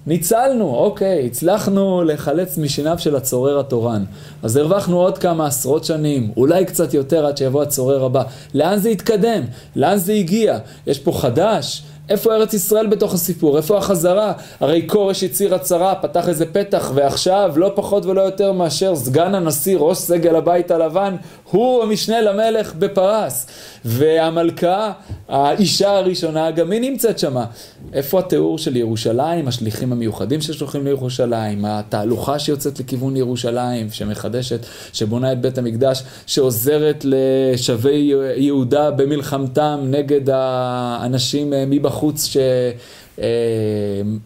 ניצלנו, 0.08 0.75
אוקיי, 0.75 1.25
הצלחנו 1.25 2.03
לחלץ 2.03 2.58
משיניו 2.58 3.00
של 3.00 3.15
הצורר 3.15 3.60
התורן. 3.60 4.03
אז 4.43 4.55
הרווחנו 4.55 5.01
עוד 5.01 5.17
כמה 5.17 5.48
עשרות 5.48 5.86
שנים, 5.86 6.31
אולי 6.38 6.65
קצת 6.65 6.93
יותר 6.93 7.25
עד 7.25 7.38
שיבוא 7.38 7.62
הצורר 7.63 8.05
הבא. 8.05 8.24
לאן 8.53 8.77
זה 8.77 8.89
יתקדם? 8.89 9.43
לאן 9.75 9.98
זה 9.98 10.13
הגיע? 10.13 10.58
יש 10.88 11.00
פה 11.00 11.12
חדש? 11.12 11.84
איפה 12.10 12.36
ארץ 12.36 12.53
ישראל 12.53 12.88
בתוך 12.88 13.13
הסיפור? 13.13 13.58
איפה 13.58 13.77
החזרה? 13.77 14.34
הרי 14.60 14.88
כורש 14.88 15.24
הצהיר 15.24 15.55
הצהרה, 15.55 15.96
פתח 15.96 16.29
איזה 16.29 16.46
פתח, 16.46 16.91
ועכשיו 16.93 17.53
לא 17.55 17.72
פחות 17.75 18.05
ולא 18.05 18.22
יותר 18.22 18.51
מאשר 18.51 18.96
סגן 18.96 19.36
הנשיא, 19.36 19.77
ראש 19.79 19.98
סגל 19.98 20.36
הבית 20.36 20.72
הלבן, 20.72 21.15
הוא 21.51 21.84
המשנה 21.84 22.22
למלך 22.22 22.74
בפרס. 22.75 23.48
והמלכה, 23.86 24.91
האישה 25.29 25.98
הראשונה, 25.98 26.51
גם 26.51 26.72
היא 26.72 26.81
נמצאת 26.81 27.20
שמה. 27.20 27.46
איפה 27.93 28.20
התיאור 28.20 28.58
של 28.58 28.75
ירושלים, 28.75 29.48
השליחים 29.48 29.91
המיוחדים 29.91 30.41
ששולחים 30.41 30.86
לירושלים, 30.86 31.65
התהלוכה 31.65 32.39
שיוצאת 32.39 32.79
לכיוון 32.79 33.15
ירושלים, 33.17 33.88
שמחדשת, 33.91 34.65
שבונה 34.93 35.31
את 35.31 35.41
בית 35.41 35.58
המקדש, 35.58 36.03
שעוזרת 36.25 37.05
לשבי 37.08 38.13
יהודה 38.36 38.91
במלחמתם 38.91 39.79
נגד 39.84 40.29
האנשים 40.34 41.53
מבחוץ 41.67 42.36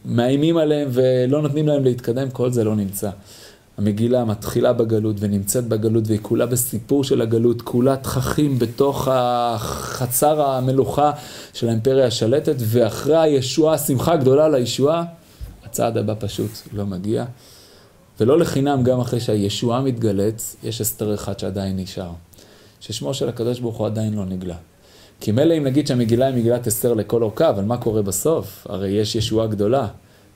שמאיימים 0.06 0.58
עליהם 0.58 0.88
ולא 0.92 1.42
נותנים 1.42 1.68
להם 1.68 1.84
להתקדם, 1.84 2.30
כל 2.30 2.52
זה 2.52 2.64
לא 2.64 2.76
נמצא. 2.76 3.10
המגילה 3.78 4.26
מתחילה 4.26 4.74
בגלות 4.74 5.16
ונמצאת 5.20 5.68
בגלות 5.68 6.08
והיא 6.08 6.20
כולה 6.22 6.46
בסיפור 6.46 7.04
של 7.04 7.22
הגלות, 7.22 7.62
כולה 7.62 7.98
תככים 7.98 8.60
בתוך 8.60 9.08
החצר 9.12 10.42
המלוכה 10.42 11.12
של 11.54 11.68
האימפריה 11.68 12.08
השלטת, 12.08 12.56
ואחרי 12.60 13.18
הישועה, 13.18 13.78
שמחה 13.78 14.16
גדולה 14.16 14.50
לישועה, 14.50 15.04
הצעד 15.66 15.98
הבא 15.98 16.14
פשוט 16.20 16.52
לא 16.74 16.86
מגיע. 16.86 17.26
ולא 18.20 18.40
לחינם, 18.40 18.84
גם 18.84 19.00
אחרי 19.00 19.20
שהישועה 19.20 19.82
מתגלית, 19.82 20.56
יש 20.64 20.82
הסתר 20.82 21.14
אחד 21.14 21.40
שעדיין 21.40 21.80
נשאר. 21.80 22.12
ששמו 22.80 23.14
של 23.14 23.30
הקדוש 23.30 23.60
ברוך 23.60 23.78
הוא 23.78 23.88
עדיין 23.88 24.14
לא 24.14 24.26
נגלה. 24.26 24.56
כי 25.20 25.32
מילא 25.32 25.58
אם 25.58 25.64
נגיד 25.64 25.88
שהמגילה 25.88 26.26
היא 26.26 26.36
מגילת 26.36 26.68
אסתר 26.68 26.94
לכל 26.94 27.24
אורכה, 27.24 27.50
אבל 27.50 27.64
מה 27.64 27.78
קורה 27.78 28.02
בסוף? 28.02 28.68
הרי 28.70 28.90
יש 28.90 29.16
ישועה 29.16 29.48
גדולה. 29.48 29.88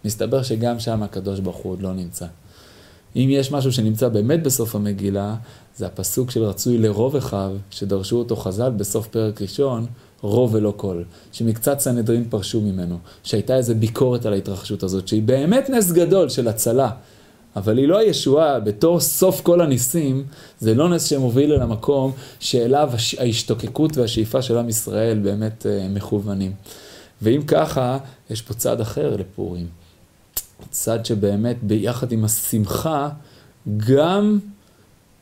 מסתבר 0.05 0.43
שגם 0.43 0.79
שם 0.79 1.03
הקדוש 1.03 1.39
ברוך 1.39 1.57
הוא 1.57 1.71
עוד 1.71 1.81
לא 1.81 1.93
נמצא. 1.93 2.25
אם 3.15 3.27
יש 3.31 3.51
משהו 3.51 3.71
שנמצא 3.71 4.09
באמת 4.09 4.43
בסוף 4.43 4.75
המגילה, 4.75 5.35
זה 5.77 5.85
הפסוק 5.85 6.31
של 6.31 6.43
רצוי 6.43 6.77
לרוב 6.77 7.15
אחיו, 7.15 7.51
שדרשו 7.71 8.17
אותו 8.17 8.35
חז"ל 8.35 8.69
בסוף 8.69 9.07
פרק 9.07 9.41
ראשון, 9.41 9.85
רוב 10.21 10.53
ולא 10.53 10.73
קול. 10.77 11.03
שמקצת 11.31 11.79
סנהדרין 11.79 12.25
פרשו 12.29 12.61
ממנו. 12.61 12.97
שהייתה 13.23 13.55
איזו 13.55 13.75
ביקורת 13.75 14.25
על 14.25 14.33
ההתרחשות 14.33 14.83
הזאת, 14.83 15.07
שהיא 15.07 15.23
באמת 15.23 15.69
נס 15.69 15.91
גדול 15.91 16.29
של 16.29 16.47
הצלה. 16.47 16.89
אבל 17.55 17.77
היא 17.77 17.87
לא 17.87 17.97
הישועה, 17.97 18.59
בתור 18.59 18.99
סוף 18.99 19.41
כל 19.41 19.61
הניסים, 19.61 20.23
זה 20.59 20.73
לא 20.73 20.89
נס 20.89 21.05
שמוביל 21.05 21.53
אל 21.53 21.61
המקום 21.61 22.11
שאליו 22.39 22.91
ההשתוקקות 23.17 23.97
והשאיפה 23.97 24.41
של 24.41 24.57
עם 24.57 24.69
ישראל 24.69 25.19
באמת 25.19 25.65
uh, 25.65 25.95
מכוונים. 25.95 26.51
ואם 27.21 27.41
ככה, 27.47 27.97
יש 28.29 28.41
פה 28.41 28.53
צד 28.53 28.81
אחר 28.81 29.15
לפורים. 29.15 29.78
צד 30.69 31.05
שבאמת 31.05 31.63
ביחד 31.63 32.11
עם 32.11 32.25
השמחה 32.25 33.09
גם 33.77 34.39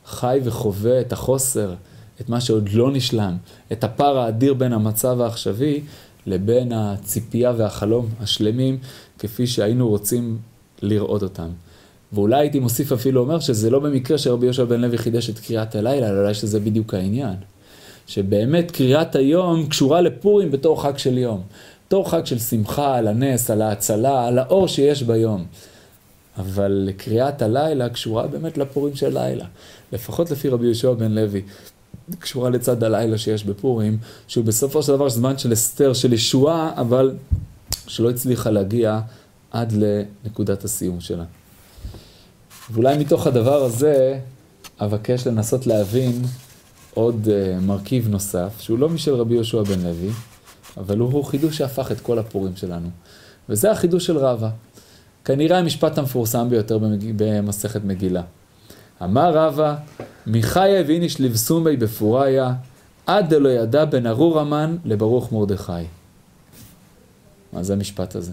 חי 0.05 0.39
וחווה 0.43 1.01
את 1.01 1.13
החוסר, 1.13 1.73
את 2.21 2.29
מה 2.29 2.41
שעוד 2.41 2.69
לא 2.69 2.91
נשלם, 2.91 3.37
את 3.71 3.83
הפער 3.83 4.17
האדיר 4.17 4.53
בין 4.53 4.73
המצב 4.73 5.21
העכשווי 5.21 5.81
לבין 6.25 6.71
הציפייה 6.71 7.53
והחלום 7.57 8.09
השלמים 8.19 8.77
כפי 9.19 9.47
שהיינו 9.47 9.89
רוצים 9.89 10.37
לראות 10.81 11.23
אותם. 11.23 11.49
ואולי 12.13 12.39
הייתי 12.39 12.59
מוסיף 12.59 12.91
אפילו 12.91 13.21
אומר 13.21 13.39
שזה 13.39 13.69
לא 13.69 13.79
במקרה 13.79 14.17
שרבי 14.17 14.45
יהושע 14.45 14.63
בן 14.63 14.81
לוי 14.81 14.97
חידש 14.97 15.29
את 15.29 15.39
קריאת 15.39 15.75
הלילה, 15.75 16.09
אלא 16.09 16.19
אולי 16.19 16.33
שזה 16.33 16.59
בדיוק 16.59 16.93
העניין. 16.93 17.35
שבאמת 18.07 18.71
קריאת 18.71 19.15
היום 19.15 19.67
קשורה 19.67 20.01
לפורים 20.01 20.51
בתור 20.51 20.83
חג 20.83 20.97
של 20.97 21.17
יום. 21.17 21.41
בתור 21.87 22.09
חג 22.09 22.25
של 22.25 22.39
שמחה 22.39 22.95
על 22.95 23.07
הנס, 23.07 23.51
על 23.51 23.61
ההצלה, 23.61 24.27
על 24.27 24.39
האור 24.39 24.67
שיש 24.67 25.03
ביום. 25.03 25.45
אבל 26.37 26.89
קריאת 26.97 27.41
הלילה 27.41 27.89
קשורה 27.89 28.27
באמת 28.27 28.57
לפורים 28.57 28.95
של 28.95 29.19
לילה. 29.19 29.45
לפחות 29.91 30.31
לפי 30.31 30.49
רבי 30.49 30.65
יהושע 30.65 30.93
בן 30.93 31.11
לוי. 31.11 31.41
קשורה 32.19 32.49
לצד 32.49 32.83
הלילה 32.83 33.17
שיש 33.17 33.43
בפורים, 33.43 33.97
שהוא 34.27 34.45
בסופו 34.45 34.83
של 34.83 34.91
דבר 34.91 35.09
זמן 35.09 35.37
של 35.37 35.51
הסתר, 35.51 35.93
של 35.93 36.13
ישועה, 36.13 36.71
אבל 36.75 37.15
שלא 37.87 38.09
הצליחה 38.09 38.49
להגיע 38.49 38.99
עד 39.51 39.73
לנקודת 39.73 40.63
הסיום 40.63 40.99
שלה. 40.99 41.23
ואולי 42.71 42.97
מתוך 42.97 43.27
הדבר 43.27 43.63
הזה 43.63 44.19
אבקש 44.79 45.27
לנסות 45.27 45.67
להבין 45.67 46.21
עוד 46.93 47.27
uh, 47.27 47.61
מרכיב 47.61 48.07
נוסף, 48.07 48.51
שהוא 48.59 48.79
לא 48.79 48.89
משל 48.89 49.15
רבי 49.15 49.33
יהושע 49.33 49.63
בן 49.63 49.79
לוי, 49.81 50.09
אבל 50.77 50.97
הוא 50.97 51.23
חידוש 51.23 51.57
שהפך 51.57 51.91
את 51.91 51.99
כל 51.99 52.19
הפורים 52.19 52.55
שלנו. 52.55 52.89
וזה 53.49 53.71
החידוש 53.71 54.05
של 54.05 54.17
רבא. 54.17 54.49
כנראה 55.25 55.57
המשפט 55.57 55.97
המפורסם 55.97 56.49
ביותר 56.49 56.79
במסכת 57.17 57.83
מגילה. 57.83 58.21
אמר 59.03 59.37
רבא, 59.37 59.75
מחיה 60.27 60.83
ואיניש 60.87 61.21
לבסומי 61.21 61.77
בפוריה, 61.77 62.53
עד 63.05 63.29
דלא 63.29 63.49
ידע 63.49 63.85
בין 63.85 64.07
ארור 64.07 64.39
המן 64.39 64.77
לברוך 64.85 65.31
מרדכי. 65.31 65.71
מה 67.53 67.63
זה 67.63 67.73
המשפט 67.73 68.15
הזה? 68.15 68.31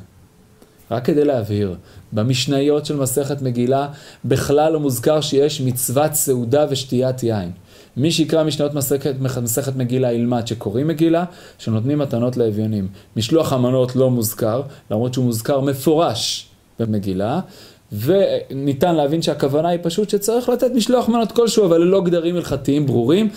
רק 0.90 1.04
כדי 1.04 1.24
להבהיר, 1.24 1.76
במשניות 2.12 2.86
של 2.86 2.96
מסכת 2.96 3.42
מגילה 3.42 3.88
בכלל 4.24 4.72
לא 4.72 4.80
מוזכר 4.80 5.20
שיש 5.20 5.60
מצוות 5.60 6.14
סעודה 6.14 6.66
ושתיית 6.70 7.22
יין. 7.22 7.50
מי 7.96 8.10
שיקרא 8.10 8.44
משניות 8.44 8.74
מסכת, 8.74 9.14
מסכת 9.42 9.76
מגילה 9.76 10.12
ילמד 10.12 10.46
שקוראים 10.46 10.88
מגילה, 10.88 11.24
שנותנים 11.58 11.98
מתנות 11.98 12.36
לאביונים. 12.36 12.88
משלוח 13.16 13.52
המנות 13.52 13.96
לא 13.96 14.10
מוזכר, 14.10 14.62
למרות 14.90 15.14
שהוא 15.14 15.24
מוזכר 15.24 15.60
מפורש 15.60 16.48
במגילה, 16.78 17.40
וניתן 17.92 18.94
להבין 18.94 19.22
שהכוונה 19.22 19.68
היא 19.68 19.78
פשוט 19.82 20.10
שצריך 20.10 20.48
לתת 20.48 20.70
משלוח 20.74 21.08
מנות 21.08 21.32
כלשהו, 21.32 21.64
אבל 21.64 21.80
ללא 21.80 22.00
גדרים 22.00 22.36
הלכתיים 22.36 22.86
ברורים. 22.86 23.28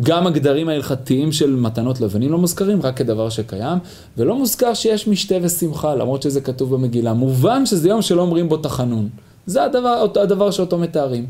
גם 0.00 0.26
הגדרים 0.26 0.68
ההלכתיים 0.68 1.32
של 1.32 1.50
מתנות 1.50 2.00
לבנים 2.00 2.32
לא 2.32 2.38
מוזכרים, 2.38 2.82
רק 2.82 2.96
כדבר 2.96 3.28
שקיים, 3.28 3.78
ולא 4.18 4.34
מוזכר 4.34 4.74
שיש 4.74 5.08
משתה 5.08 5.34
ושמחה, 5.42 5.94
למרות 5.94 6.22
שזה 6.22 6.40
כתוב 6.40 6.74
במגילה. 6.74 7.12
מובן 7.12 7.66
שזה 7.66 7.88
יום 7.88 8.02
שלא 8.02 8.22
אומרים 8.22 8.48
בו 8.48 8.56
תחנון. 8.56 9.08
זה 9.46 9.64
הדבר, 9.64 10.06
הדבר 10.22 10.50
שאותו 10.50 10.78
מתארים. 10.78 11.26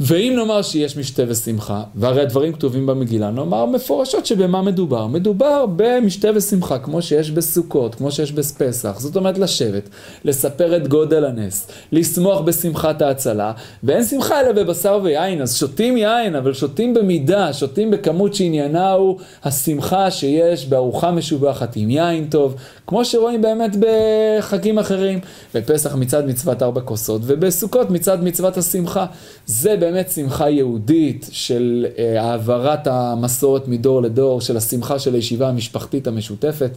ואם 0.00 0.32
נאמר 0.36 0.62
שיש 0.62 0.96
משתה 0.96 1.22
ושמחה, 1.28 1.82
והרי 1.94 2.22
הדברים 2.22 2.52
כתובים 2.52 2.86
במגילה, 2.86 3.30
נאמר 3.30 3.66
מפורשות 3.66 4.26
שבמה 4.26 4.62
מדובר. 4.62 5.06
מדובר 5.06 5.66
במשתה 5.76 6.28
ושמחה, 6.34 6.78
כמו 6.78 7.02
שיש 7.02 7.30
בסוכות, 7.30 7.94
כמו 7.94 8.10
שיש 8.10 8.32
בפסח. 8.32 8.94
זאת 8.98 9.16
אומרת 9.16 9.38
לשבת, 9.38 9.88
לספר 10.24 10.76
את 10.76 10.88
גודל 10.88 11.24
הנס, 11.24 11.68
לשמוח 11.92 12.40
בשמחת 12.40 13.02
ההצלה, 13.02 13.52
ואין 13.82 14.04
שמחה 14.04 14.40
אלא 14.40 14.52
בבשר 14.52 15.00
ויין. 15.02 15.42
אז 15.42 15.56
שותים 15.56 15.96
יין, 15.96 16.36
אבל 16.36 16.54
שותים 16.54 16.94
במידה, 16.94 17.52
שותים 17.52 17.90
בכמות 17.90 18.34
שעניינה 18.34 18.92
הוא 18.92 19.18
השמחה 19.44 20.10
שיש 20.10 20.66
בארוחה 20.66 21.10
משובחת 21.10 21.76
עם 21.76 21.90
יין 21.90 22.26
טוב, 22.30 22.54
כמו 22.88 23.04
שרואים 23.04 23.42
באמת 23.42 23.76
בחגים 23.80 24.78
אחרים. 24.78 25.20
בפסח 25.54 25.94
מצד 25.94 26.26
מצוות 26.26 26.62
ארבע 26.62 26.80
כוסות, 26.80 27.22
ובסוכות 27.24 27.90
מצד 27.90 28.24
מצוות 28.24 28.56
השמחה. 28.56 29.06
זה 29.46 29.76
באמת 29.76 30.10
שמחה 30.10 30.50
יהודית 30.50 31.28
של 31.30 31.86
אה, 31.98 32.22
העברת 32.22 32.86
המסורת 32.86 33.68
מדור 33.68 34.02
לדור, 34.02 34.40
של 34.40 34.56
השמחה 34.56 34.98
של 34.98 35.14
הישיבה 35.14 35.48
המשפחתית 35.48 36.06
המשותפת. 36.06 36.70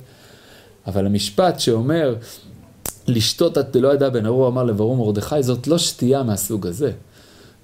אבל 0.87 1.05
המשפט 1.05 1.59
שאומר, 1.59 2.15
לשתות 3.07 3.57
עד 3.57 3.77
לא 3.77 3.93
ידע 3.93 4.09
בן 4.09 4.25
ארור 4.25 4.47
אמר 4.47 4.63
לברור 4.63 4.97
מרדכי, 4.97 5.43
זאת 5.43 5.67
לא 5.67 5.77
שתייה 5.77 6.23
מהסוג 6.23 6.67
הזה. 6.67 6.91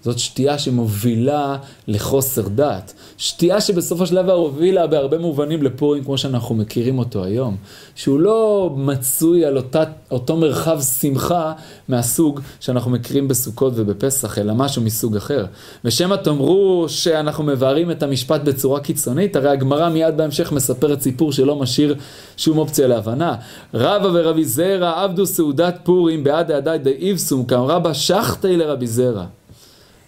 זאת 0.08 0.20
שתייה 0.20 0.60
שמובילה 0.60 1.58
לחוסר 1.88 2.48
דת. 2.56 2.94
שתייה 3.18 3.62
שבסופו 3.62 4.06
של 4.06 4.16
דבר 4.16 4.34
הובילה 4.34 4.88
בהרבה 4.88 5.18
מובנים 5.18 5.64
לפורים 5.64 6.04
כמו 6.04 6.18
שאנחנו 6.18 6.56
מכירים 6.56 7.00
אותו 7.00 7.24
היום. 7.24 7.56
שהוא 7.96 8.20
לא 8.20 8.70
מצוי 8.76 9.46
על 9.46 9.58
אותה, 9.58 9.84
אותו 10.12 10.38
מרחב 10.38 10.82
שמחה 10.82 11.54
מהסוג 11.88 12.40
שאנחנו 12.60 12.92
מכירים 12.92 13.28
בסוכות 13.28 13.74
ובפסח, 13.76 14.38
אלא 14.38 14.54
משהו 14.54 14.82
מסוג 14.82 15.16
אחר. 15.16 15.46
ושמא 15.86 16.16
תאמרו 16.16 16.86
שאנחנו 16.88 17.44
מבארים 17.44 17.92
את 17.92 18.04
המשפט 18.04 18.42
בצורה 18.42 18.80
קיצונית, 18.80 19.36
הרי 19.36 19.50
הגמרא 19.50 19.90
מיד 19.90 20.18
בהמשך 20.18 20.52
מספרת 20.52 21.02
סיפור 21.02 21.32
שלא 21.32 21.56
משאיר 21.56 21.96
שום 22.38 22.58
אופציה 22.58 22.88
להבנה. 22.88 23.36
רבא 23.74 24.10
ורבי 24.14 24.46
זרע 24.46 25.04
עבדו 25.04 25.26
סעודת 25.26 25.80
פורים 25.84 26.24
בעד 26.24 26.52
העדי 26.52 26.78
דאיבסום, 26.84 27.46
כאמרה 27.46 27.94
שחטי 27.94 28.58
לרבי 28.58 28.88
זרע. 28.88 29.26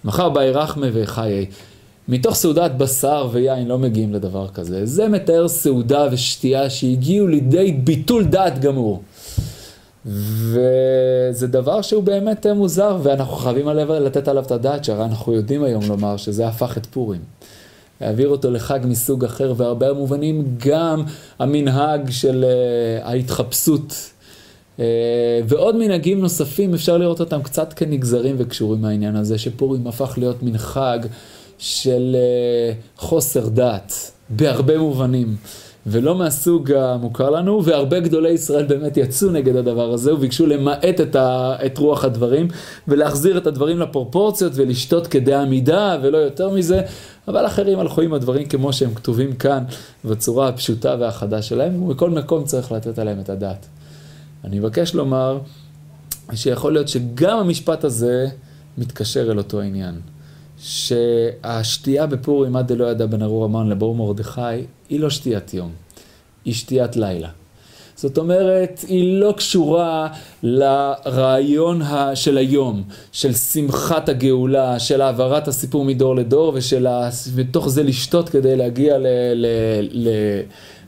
מחר 0.04 0.30
באי 0.30 0.52
רחמה 0.52 0.88
וחיי. 0.94 1.46
מתוך 2.08 2.36
סעודת 2.36 2.72
בשר 2.72 3.30
ויין 3.32 3.68
לא 3.68 3.78
מגיעים 3.78 4.14
לדבר 4.14 4.48
כזה. 4.48 4.86
זה 4.86 5.08
מתאר 5.08 5.48
סעודה 5.48 6.08
ושתייה 6.12 6.70
שהגיעו 6.70 7.28
לידי 7.28 7.72
ביטול 7.72 8.24
דעת 8.24 8.60
גמור. 8.60 9.04
וזה 10.06 11.48
דבר 11.48 11.82
שהוא 11.82 12.04
באמת 12.04 12.46
מוזר, 12.46 12.98
ואנחנו 13.04 13.36
חייבים 13.36 13.68
עליו, 13.68 13.94
לתת 13.94 14.28
עליו 14.28 14.44
את 14.44 14.52
הדעת, 14.52 14.86
שהרי 14.86 15.04
אנחנו 15.04 15.34
יודעים 15.34 15.64
היום 15.64 15.84
לומר 15.88 16.18
שזה 16.18 16.48
הפך 16.48 16.78
את 16.78 16.86
פורים. 16.86 17.22
להעביר 18.02 18.30
אותו 18.30 18.52
לחג 18.52 18.80
מסוג 18.84 19.26
אחר, 19.26 19.54
והרבה 19.58 19.94
מובנים 19.94 20.56
גם 20.68 21.04
המנהג 21.40 22.10
של 22.10 22.46
uh, 22.46 23.08
ההתחפשות. 23.08 23.94
Uh, 24.80 24.82
ועוד 25.48 25.76
מנהגים 25.76 26.22
נוספים, 26.22 26.74
אפשר 26.74 26.98
לראות 26.98 27.20
אותם 27.20 27.42
קצת 27.42 27.74
כנגזרים 27.74 28.36
וקשורים 28.40 28.82
מהעניין 28.82 29.16
הזה, 29.16 29.38
שפורים 29.38 29.88
הפך 29.88 30.14
להיות 30.18 30.44
מין 30.44 30.58
חג 30.58 31.00
של 31.58 32.16
uh, 32.16 33.02
חוסר 33.02 33.50
דת, 33.50 34.12
בהרבה 34.30 34.78
מובנים. 34.78 35.36
ולא 35.88 36.16
מהסוג 36.16 36.72
המוכר 36.72 37.30
לנו, 37.30 37.66
והרבה 37.66 38.00
גדולי 38.00 38.30
ישראל 38.30 38.66
באמת 38.66 38.98
יצאו 38.98 39.30
נגד 39.30 39.56
הדבר 39.56 39.94
הזה 39.94 40.14
וביקשו 40.14 40.46
למעט 40.46 41.02
את, 41.02 41.16
ה, 41.16 41.56
את 41.66 41.78
רוח 41.78 42.04
הדברים 42.04 42.48
ולהחזיר 42.88 43.38
את 43.38 43.48
הדברים 43.48 43.80
לפרופורציות 43.80 44.52
ולשתות 44.56 45.08
כדי 45.08 45.34
עמידה 45.34 45.98
ולא 46.02 46.18
יותר 46.18 46.50
מזה, 46.50 46.82
אבל 47.28 47.46
אחרים 47.46 47.80
הלכו 47.80 48.02
עם 48.02 48.14
הדברים 48.14 48.46
כמו 48.46 48.74
שהם 48.74 48.94
כתובים 48.94 49.34
כאן 49.34 49.64
בצורה 50.06 50.48
הפשוטה 50.48 50.96
והחדה 51.00 51.42
שלהם, 51.42 51.84
ומכל 51.84 52.10
מקום 52.10 52.44
צריך 52.44 52.72
לתת 52.72 53.00
עליהם 53.00 53.20
את 53.20 53.30
הדעת. 53.30 53.66
אני 54.44 54.60
מבקש 54.60 54.94
לומר 54.94 55.40
שיכול 56.34 56.74
להיות 56.74 56.88
שגם 56.88 57.40
המשפט 57.40 57.84
הזה 57.84 58.28
מתקשר 58.78 59.32
אל 59.32 59.38
אותו 59.38 59.62
עניין. 59.62 60.02
שהשתייה 60.62 62.06
בפורים 62.06 62.56
עד 62.56 62.68
דלא 62.68 62.86
ידע 62.86 63.06
בן 63.06 63.22
ארור 63.22 63.46
המן 63.46 63.70
לבור 63.70 63.96
מרדכי, 63.96 64.42
היא 64.90 65.00
לא 65.00 65.10
שתיית 65.10 65.54
יום, 65.54 65.72
היא 66.46 66.54
שתיית 66.54 66.96
לילה. 66.96 67.30
זאת 67.96 68.18
אומרת, 68.18 68.86
היא 68.88 69.20
לא 69.20 69.34
קשורה 69.38 70.08
לרעיון 70.44 71.82
של 72.16 72.38
היום, 72.38 72.84
של 73.12 73.34
שמחת 73.34 74.10
הגאולה, 74.10 74.80
של 74.80 75.02
העברת 75.02 75.48
הסיפור 75.48 75.86
מדור 75.86 76.16
לדור, 76.16 76.58
ומתוך 77.34 77.70
זה 77.70 77.84
לשתות 77.84 78.30
כדי 78.30 78.56
להגיע 78.56 78.98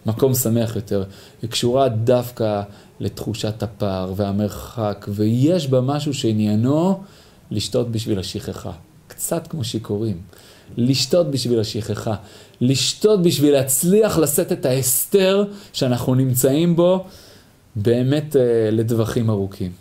למקום 0.06 0.34
שמח 0.34 0.76
יותר. 0.76 1.04
היא 1.42 1.50
קשורה 1.50 1.90
דווקא 1.90 2.62
לתחושת 3.02 3.64
הפער 3.64 4.14
והמרחק, 4.16 5.06
ויש 5.10 5.68
בה 5.68 5.82
משהו 5.82 6.14
שעניינו 6.14 7.00
לשתות 7.52 7.92
בשביל 7.92 8.20
השכחה. 8.20 8.72
קצת 9.08 9.48
כמו 9.48 9.64
שיכורים. 9.64 10.18
לשתות 10.78 11.32
בשביל 11.32 11.60
השכחה. 11.60 12.16
לשתות 12.62 13.22
בשביל 13.22 13.54
להצליח 13.54 14.18
לשאת 14.18 14.52
את 14.52 14.66
ההסתר 14.66 15.44
שאנחנו 15.74 16.16
נמצאים 16.16 16.76
בו 16.76 17.06
באמת 17.76 18.36
אה, 18.36 18.70
לטווחים 18.72 19.30
ארוכים. 19.30 19.72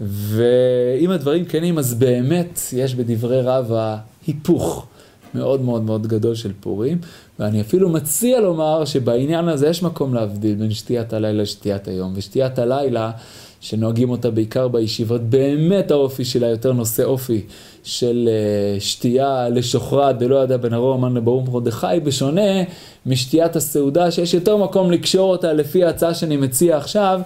ואם 0.00 1.10
הדברים 1.10 1.44
כנים, 1.44 1.78
אז 1.78 1.94
באמת 1.94 2.60
יש 2.72 2.94
בדברי 2.94 3.40
רבא 3.42 3.96
היפוך 4.26 4.86
מאוד 5.34 5.60
מאוד 5.60 5.82
מאוד 5.82 6.06
גדול 6.06 6.34
של 6.34 6.52
פורים, 6.60 6.98
ואני 7.40 7.60
אפילו 7.60 7.88
מציע 7.88 8.40
לומר 8.40 8.84
שבעניין 8.84 9.48
הזה 9.48 9.68
יש 9.68 9.82
מקום 9.82 10.14
להבדיל 10.14 10.54
בין 10.54 10.70
שתיית 10.70 11.12
הלילה 11.12 11.42
לשתיית 11.42 11.88
היום, 11.88 12.12
ושתיית 12.16 12.58
הלילה 12.58 13.10
שנוהגים 13.60 14.10
אותה 14.10 14.30
בעיקר 14.30 14.68
בישיבות, 14.68 15.20
באמת 15.20 15.90
האופי 15.90 16.24
שלה 16.24 16.46
יותר 16.46 16.72
נושא 16.72 17.04
אופי 17.04 17.42
של 17.84 18.28
uh, 18.28 18.80
שתייה 18.80 19.48
לשוחרת 19.48 20.18
דלא 20.18 20.42
ידע 20.42 20.56
בן 20.56 20.74
ארום 20.74 21.04
אמן 21.04 21.16
לברום 21.16 21.44
מרדכי, 21.50 21.86
בשונה 22.04 22.62
משתיית 23.06 23.56
הסעודה, 23.56 24.10
שיש 24.10 24.34
יותר 24.34 24.56
מקום 24.56 24.90
לקשור 24.90 25.30
אותה 25.30 25.52
לפי 25.52 25.84
ההצעה 25.84 26.14
שאני 26.14 26.36
מציע 26.36 26.76
עכשיו, 26.76 27.20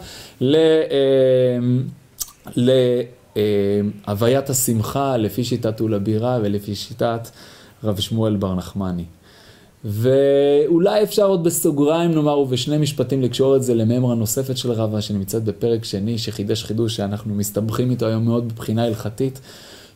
להוויית 3.37 4.45
uh, 4.45 4.49
uh, 4.49 4.51
השמחה 4.51 5.17
לפי 5.17 5.45
שיטת 5.45 5.81
בירה 5.81 6.39
ולפי 6.43 6.75
שיטת 6.75 7.29
רב 7.85 8.01
שמואל 8.01 8.37
בר 8.37 8.55
נחמני. 8.55 9.05
ואולי 9.85 11.03
אפשר 11.03 11.27
עוד 11.27 11.45
בסוגריים 11.45 12.15
נאמר 12.15 12.39
ובשני 12.39 12.79
משפטים 12.79 13.23
לקשור 13.23 13.57
את 13.57 13.63
זה 13.63 13.75
לממרה 13.75 14.15
נוספת 14.15 14.57
של 14.57 14.73
רבא 14.73 15.01
שנמצאת 15.01 15.45
בפרק 15.45 15.85
שני 15.85 16.19
שחידש 16.19 16.65
חידוש 16.65 16.97
שאנחנו 16.97 17.35
מסתבכים 17.35 17.91
איתו 17.91 18.07
היום 18.07 18.25
מאוד 18.25 18.45
מבחינה 18.45 18.85
הלכתית. 18.85 19.41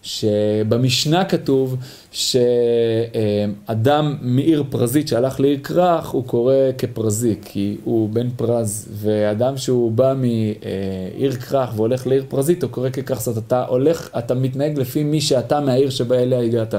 שבמשנה 0.02 1.24
כתוב 1.24 1.76
שאדם 2.12 4.16
מעיר 4.20 4.64
פרזית 4.70 5.08
שהלך 5.08 5.40
לעיר 5.40 5.58
כרך, 5.58 6.08
הוא 6.08 6.24
קורא 6.24 6.54
כפרזי, 6.78 7.36
כי 7.42 7.76
הוא 7.84 8.08
בן 8.08 8.28
פרז, 8.36 8.88
ואדם 8.92 9.56
שהוא 9.56 9.92
בא 9.92 10.14
מעיר 10.16 11.32
כרך 11.32 11.70
והולך 11.76 12.06
לעיר 12.06 12.24
פרזית, 12.28 12.62
הוא 12.62 12.70
קורא 12.70 12.90
ככך, 12.90 13.20
זאת 13.20 13.38
אתה 13.38 13.64
הולך, 13.64 14.08
אתה 14.18 14.34
מתנהג 14.34 14.78
לפי 14.78 15.04
מי 15.04 15.20
שאתה 15.20 15.60
מהעיר 15.60 15.90
שבה 15.90 16.18
אליה 16.18 16.40
הגעת. 16.40 16.74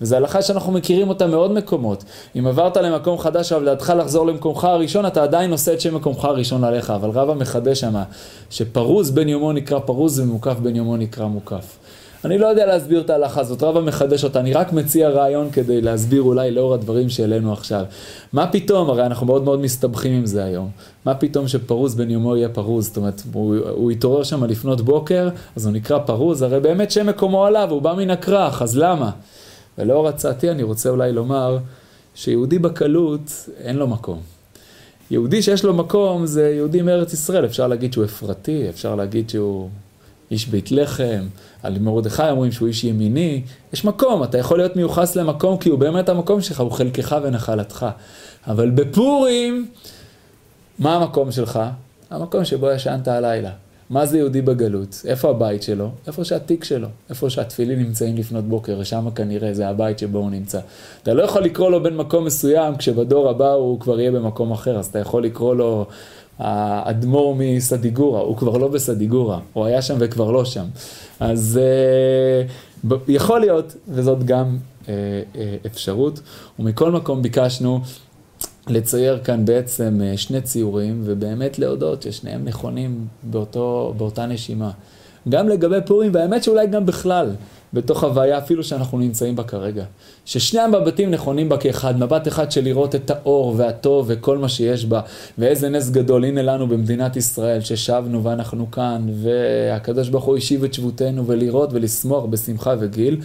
וזו 0.00 0.16
הלכה 0.16 0.42
שאנחנו 0.42 0.72
מכירים 0.72 1.08
אותה 1.08 1.26
מעוד 1.26 1.52
מקומות. 1.52 2.04
אם 2.38 2.46
עברת 2.46 2.76
למקום 2.76 3.18
חדש, 3.18 3.52
אבל 3.52 3.68
לידך 3.68 3.92
לחזור 3.98 4.26
למקומך 4.26 4.64
הראשון, 4.64 5.06
אתה 5.06 5.22
עדיין 5.22 5.50
נושא 5.50 5.72
את 5.72 5.80
שם 5.80 5.94
מקומך 5.94 6.24
הראשון 6.24 6.64
עליך, 6.64 6.90
אבל 6.90 7.10
רבא 7.10 7.34
מחדש 7.34 7.80
שמה, 7.80 8.04
שפרוז 8.50 9.10
בן 9.10 9.28
יומו 9.28 9.52
נקרא 9.52 9.78
פרוז 9.78 10.20
ומוקף 10.20 10.56
בן 10.62 10.76
יומו 10.76 10.96
נקרא 10.96 11.26
מוקף. 11.26 11.78
אני 12.24 12.38
לא 12.38 12.46
יודע 12.46 12.66
להסביר 12.66 13.00
את 13.00 13.10
ההלכה 13.10 13.40
הזאת, 13.40 13.62
רבא 13.62 13.80
מחדש 13.80 14.24
אותה, 14.24 14.40
אני 14.40 14.52
רק 14.52 14.72
מציע 14.72 15.08
רעיון 15.08 15.50
כדי 15.50 15.80
להסביר 15.80 16.22
אולי 16.22 16.50
לאור 16.50 16.74
הדברים 16.74 17.08
שהעלינו 17.08 17.52
עכשיו. 17.52 17.84
מה 18.32 18.46
פתאום, 18.46 18.90
הרי 18.90 19.06
אנחנו 19.06 19.26
מאוד 19.26 19.42
מאוד 19.44 19.60
מסתבכים 19.60 20.12
עם 20.12 20.26
זה 20.26 20.44
היום, 20.44 20.70
מה 21.04 21.14
פתאום 21.14 21.48
שפרוז 21.48 21.94
בן 21.94 22.10
יומו 22.10 22.36
יהיה 22.36 22.48
פרוז, 22.48 22.86
זאת 22.86 22.96
אומרת, 22.96 23.22
הוא, 23.32 23.56
הוא 23.70 23.90
התעורר 23.90 24.22
שם 24.22 24.44
לפנות 24.44 24.80
בוקר, 24.80 25.28
אז 25.56 25.66
הוא 25.66 25.74
נקרא 25.74 25.98
פרוז, 25.98 26.42
הרי 26.42 26.60
באמת 26.60 26.90
שם 26.90 27.06
מקומו 27.06 27.44
עליו, 27.44 27.68
הוא 27.70 27.82
בא 27.82 27.94
מן 27.94 28.10
הכרך, 28.10 28.62
אז 28.62 28.78
למה? 28.78 29.10
ולאור 29.78 30.08
הצעתי 30.08 30.50
אני 30.50 30.62
רוצה 30.62 30.90
אולי 30.90 31.12
לומר 31.12 31.58
שיהודי 32.14 32.58
בקלות 32.58 33.48
אין 33.60 33.76
לו 33.76 33.86
מקום. 33.86 34.20
יהודי 35.10 35.42
שיש 35.42 35.64
לו 35.64 35.74
מקום 35.74 36.26
זה 36.26 36.52
יהודי 36.56 36.82
מארץ 36.82 37.12
ישראל, 37.12 37.44
אפשר 37.44 37.66
להגיד 37.66 37.92
שהוא 37.92 38.04
אפרתי, 38.04 38.68
אפשר 38.68 38.94
להגיד 38.94 39.30
שהוא 39.30 39.68
איש 40.30 40.46
בית 40.46 40.72
לחם, 40.72 41.26
על 41.62 41.78
מרדכי 41.78 42.30
אומרים 42.30 42.52
שהוא 42.52 42.68
איש 42.68 42.84
ימיני, 42.84 43.42
יש 43.72 43.84
מקום, 43.84 44.22
אתה 44.22 44.38
יכול 44.38 44.58
להיות 44.58 44.76
מיוחס 44.76 45.16
למקום 45.16 45.58
כי 45.58 45.68
הוא 45.68 45.78
באמת 45.78 46.08
המקום 46.08 46.40
שלך, 46.40 46.60
הוא 46.60 46.70
חלקך 46.70 47.16
ונחלתך. 47.22 47.86
אבל 48.46 48.70
בפורים, 48.70 49.68
מה 50.78 50.96
המקום 50.96 51.32
שלך? 51.32 51.60
המקום 52.10 52.44
שבו 52.44 52.70
ישנת 52.70 53.08
הלילה. 53.08 53.50
מה 53.90 54.06
זה 54.06 54.18
יהודי 54.18 54.42
בגלות? 54.42 55.02
איפה 55.06 55.30
הבית 55.30 55.62
שלו? 55.62 55.90
איפה 56.06 56.24
שהתיק 56.24 56.64
שלו, 56.64 56.88
איפה 57.10 57.30
שהתפילין 57.30 57.78
נמצאים 57.78 58.16
לפנות 58.16 58.44
בוקר, 58.44 58.76
ושם 58.80 59.10
כנראה 59.14 59.54
זה 59.54 59.68
הבית 59.68 59.98
שבו 59.98 60.18
הוא 60.18 60.30
נמצא. 60.30 60.60
אתה 61.02 61.14
לא 61.14 61.22
יכול 61.22 61.42
לקרוא 61.42 61.70
לו 61.70 61.82
בין 61.82 61.96
מקום 61.96 62.24
מסוים, 62.24 62.76
כשבדור 62.76 63.30
הבא 63.30 63.52
הוא 63.52 63.80
כבר 63.80 64.00
יהיה 64.00 64.10
במקום 64.10 64.52
אחר, 64.52 64.78
אז 64.78 64.86
אתה 64.86 64.98
יכול 64.98 65.24
לקרוא 65.24 65.54
לו 65.54 65.86
האדמו"ר 66.38 67.34
מסדיגורה, 67.38 68.20
הוא 68.20 68.36
כבר 68.36 68.56
לא 68.56 68.68
בסדיגורה, 68.68 69.40
הוא 69.52 69.64
היה 69.64 69.82
שם 69.82 69.96
וכבר 70.00 70.30
לא 70.30 70.44
שם. 70.44 70.64
אז 71.20 71.60
uh, 72.90 72.94
יכול 73.08 73.40
להיות, 73.40 73.76
וזאת 73.88 74.24
גם 74.24 74.56
uh, 74.56 74.86
uh, 74.86 75.38
אפשרות, 75.66 76.20
ומכל 76.58 76.92
מקום 76.92 77.22
ביקשנו 77.22 77.80
לצייר 78.68 79.20
כאן 79.24 79.44
בעצם 79.44 80.00
uh, 80.00 80.16
שני 80.16 80.40
ציורים, 80.40 81.02
ובאמת 81.04 81.58
להודות 81.58 82.02
ששניהם 82.02 82.44
נכונים 82.44 83.06
באותו, 83.22 83.94
באותה 83.96 84.26
נשימה. 84.26 84.70
גם 85.28 85.48
לגבי 85.48 85.76
פורים, 85.86 86.14
והאמת 86.14 86.44
שאולי 86.44 86.66
גם 86.66 86.86
בכלל. 86.86 87.30
בתוך 87.72 88.04
הוויה 88.04 88.38
אפילו 88.38 88.64
שאנחנו 88.64 88.98
נמצאים 88.98 89.36
בה 89.36 89.42
כרגע. 89.42 89.84
ששני 90.24 90.60
המבטים 90.60 91.10
נכונים 91.10 91.48
בה 91.48 91.56
כאחד, 91.56 91.98
מבט 91.98 92.28
אחד 92.28 92.52
של 92.52 92.64
לראות 92.64 92.94
את 92.94 93.10
האור 93.10 93.54
והטוב 93.56 94.06
וכל 94.08 94.38
מה 94.38 94.48
שיש 94.48 94.84
בה, 94.84 95.00
ואיזה 95.38 95.68
נס 95.68 95.90
גדול, 95.90 96.24
הנה 96.24 96.42
לנו 96.42 96.68
במדינת 96.68 97.16
ישראל 97.16 97.60
ששבנו 97.60 98.24
ואנחנו 98.24 98.70
כאן, 98.70 99.06
והקדוש 99.22 100.08
ברוך 100.08 100.24
הוא 100.24 100.36
השיב 100.36 100.64
את 100.64 100.74
שבותנו 100.74 101.26
ולראות 101.26 101.70
ולשמוח 101.72 102.24
בשמחה 102.24 102.74
וגיל. 102.80 103.20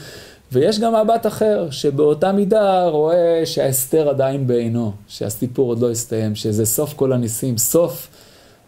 ויש 0.53 0.79
גם 0.79 0.93
מבט 0.95 1.27
אחר, 1.27 1.67
שבאותה 1.71 2.31
מידה 2.31 2.87
רואה 2.87 3.41
שההסתר 3.45 4.09
עדיין 4.09 4.47
בעינו, 4.47 4.91
שהסיפור 5.07 5.69
עוד 5.69 5.79
לא 5.79 5.91
הסתיים, 5.91 6.35
שזה 6.35 6.65
סוף 6.65 6.93
כל 6.93 7.13
הניסים, 7.13 7.57
סוף, 7.57 8.07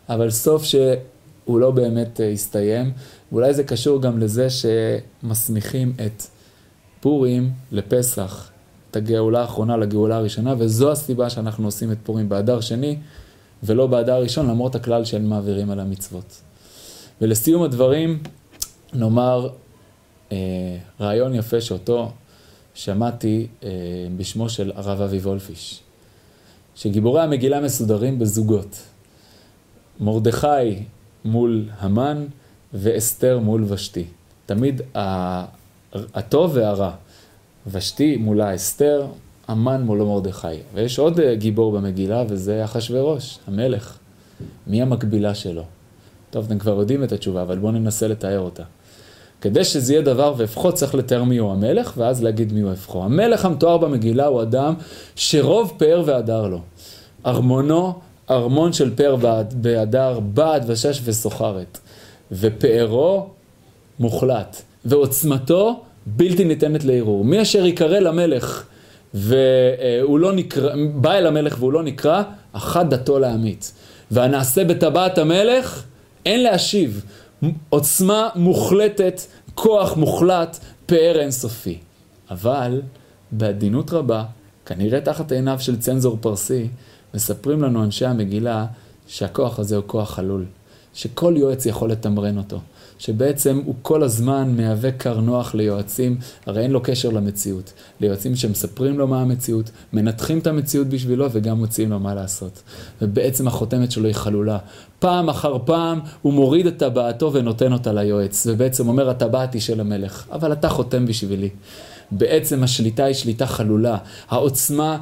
אבל 0.10 0.30
סוף 0.30 0.64
שהוא 0.64 1.60
לא 1.60 1.72
באמת 1.72 2.22
אה, 2.22 2.30
הסתיים. 2.30 2.92
ואולי 3.36 3.54
זה 3.54 3.64
קשור 3.64 4.02
גם 4.02 4.20
לזה 4.20 4.48
שמסמיכים 4.50 5.94
את 6.06 6.24
פורים 7.00 7.52
לפסח, 7.72 8.52
את 8.92 8.96
הגאולה 8.96 9.42
האחרונה 9.42 9.78
לגאולה 9.78 10.18
הראשונה, 10.18 10.56
וזו 10.58 10.92
הסיבה 10.92 11.30
שאנחנו 11.30 11.68
עושים 11.68 11.92
את 11.92 11.98
פורים 12.04 12.30
באדר 12.30 12.62
שני, 12.62 12.98
ולא 13.64 13.88
באדר 13.88 14.22
ראשון, 14.22 14.50
למרות 14.50 14.76
הכלל 14.76 15.06
שהם 15.06 15.30
מעבירים 15.30 15.70
על 15.70 15.80
המצוות. 15.80 16.42
ולסיום 17.22 17.64
הדברים, 17.64 18.24
נאמר 18.94 19.50
אה, 20.32 20.38
רעיון 21.00 21.36
יפה 21.36 21.62
שאותו 21.62 22.12
שמעתי 22.74 23.48
אה, 23.64 23.70
בשמו 24.18 24.50
של 24.50 24.72
הרב 24.76 25.02
אבי 25.02 25.18
וולפיש, 25.18 25.80
שגיבורי 26.76 27.22
המגילה 27.22 27.62
מסודרים 27.62 28.20
בזוגות. 28.20 28.78
מרדכי 30.00 30.84
מול 31.26 31.70
המן 31.80 32.26
ואסתר 32.76 33.40
מול 33.40 33.66
ושתי. 33.68 34.06
תמיד 34.46 34.82
הטוב 35.94 36.52
והרע. 36.54 36.92
ושתי 37.68 38.18
מולה 38.18 38.56
אסתר, 38.56 39.06
המן 39.48 39.82
מולו 39.82 40.14
מרדכי. 40.14 40.48
ויש 40.74 41.00
עוד 41.00 41.20
אה, 41.20 41.36
גיבור 41.36 41.72
במגילה 41.72 42.24
וזה 42.28 42.66
אחשורוש, 42.66 43.40
המלך. 43.48 43.98
מי 44.68 44.82
המקבילה 44.82 45.36
שלו? 45.36 45.64
טוב, 46.30 46.46
אתם 46.46 46.60
כבר 46.60 46.80
יודעים 46.80 47.04
את 47.04 47.12
התשובה, 47.12 47.42
אבל 47.42 47.58
בואו 47.58 47.72
ננסה 47.72 48.08
לתאר 48.08 48.40
אותה. 48.40 48.64
כדי 49.42 49.64
שזה 49.64 49.94
יהיה 49.94 50.02
דבר 50.02 50.34
והפכו, 50.38 50.74
צריך 50.74 50.96
לתאר 50.96 51.24
מי 51.24 51.38
הוא 51.38 51.52
המלך, 51.52 51.94
ואז 51.98 52.24
להגיד 52.24 52.54
מי 52.54 52.62
הוא 52.62 52.72
הפכו. 52.72 53.04
המלך 53.04 53.46
המתואר 53.46 53.78
במגילה 53.78 54.26
הוא 54.26 54.42
אדם 54.42 54.74
שרוב 55.16 55.74
פאר 55.78 56.04
והדר 56.06 56.48
לו. 56.48 56.60
ארמונו, 57.26 57.94
ארמון 58.30 58.74
של 58.74 58.96
פאר 58.96 59.16
והדר, 59.62 60.20
בד 60.34 60.62
ושש 60.68 61.02
וסוחרת. 61.04 61.80
ופארו 62.32 63.28
מוחלט. 64.00 64.62
ועוצמתו 64.86 65.84
בלתי 66.06 66.46
ניתנת 66.46 66.84
לערעור. 66.84 67.26
מי 67.26 67.42
אשר 67.42 67.66
יקרא 67.66 68.00
למלך 68.00 68.66
והוא 69.14 70.20
לא 70.20 70.34
נקרא, 70.34 70.76
בא 70.94 71.14
אל 71.14 71.28
המלך 71.28 71.56
והוא 71.60 71.74
לא 71.74 71.84
נקרא, 71.84 72.24
אחת 72.54 72.86
דתו 72.86 73.20
להמית. 73.20 73.74
והנעשה 74.12 74.64
בטבעת 74.64 75.18
המלך, 75.18 75.84
אין 76.26 76.44
להשיב. 76.44 77.06
עוצמה 77.70 78.30
מוחלטת, 78.36 79.22
כוח 79.56 79.98
מוחלט, 79.98 80.58
פאר 80.86 81.20
אינסופי. 81.20 81.78
אבל 82.32 82.82
בעדינות 83.32 83.94
רבה, 83.94 84.24
כנראה 84.66 85.02
תחת 85.02 85.32
עיניו 85.32 85.60
של 85.60 85.80
צנזור 85.80 86.18
פרסי, 86.22 86.68
מספרים 87.14 87.64
לנו 87.64 87.84
אנשי 87.84 88.06
המגילה 88.06 88.66
שהכוח 89.08 89.60
הזה 89.60 89.76
הוא 89.76 89.84
כוח 89.88 90.10
חלול, 90.10 90.46
שכל 90.96 91.34
יועץ 91.38 91.66
יכול 91.66 91.92
לתמרן 91.92 92.38
אותו. 92.38 92.60
שבעצם 93.00 93.62
הוא 93.66 93.76
כל 93.82 94.04
הזמן 94.04 94.54
מהווה 94.58 94.92
כר 94.92 95.20
נוח 95.20 95.56
ליועצים, 95.56 96.18
הרי 96.46 96.62
אין 96.62 96.72
לו 96.72 96.82
קשר 96.84 97.10
למציאות. 97.10 97.74
ליועצים 98.02 98.36
שמספרים 98.36 98.98
לו 98.98 99.08
מה 99.08 99.22
המציאות, 99.22 99.72
מנתחים 99.94 100.40
את 100.40 100.48
המציאות 100.48 100.88
בשבילו 100.88 101.28
וגם 101.32 101.58
מוציאים 101.58 101.92
לו 101.92 102.00
מה 102.00 102.16
לעשות. 102.16 102.62
ובעצם 103.02 103.48
החותמת 103.48 103.92
שלו 103.92 104.06
היא 104.06 104.16
חלולה. 104.16 104.58
פעם 105.00 105.30
אחר 105.30 105.58
פעם 105.66 106.00
הוא 106.22 106.34
מוריד 106.34 106.68
את 106.68 106.78
טבעתו 106.78 107.34
ונותן 107.34 107.74
אותה 107.74 107.94
ליועץ, 107.94 108.48
ובעצם 108.50 108.88
אומר 108.88 109.10
הטבעת 109.10 109.54
היא 109.54 109.62
של 109.62 109.80
המלך, 109.80 110.26
אבל 110.32 110.54
אתה 110.54 110.70
חותם 110.70 111.06
בשבילי. 111.06 111.50
בעצם 112.12 112.64
השליטה 112.64 113.04
היא 113.04 113.16
שליטה 113.16 113.46
חלולה. 113.46 113.98
העוצמה 114.30 114.98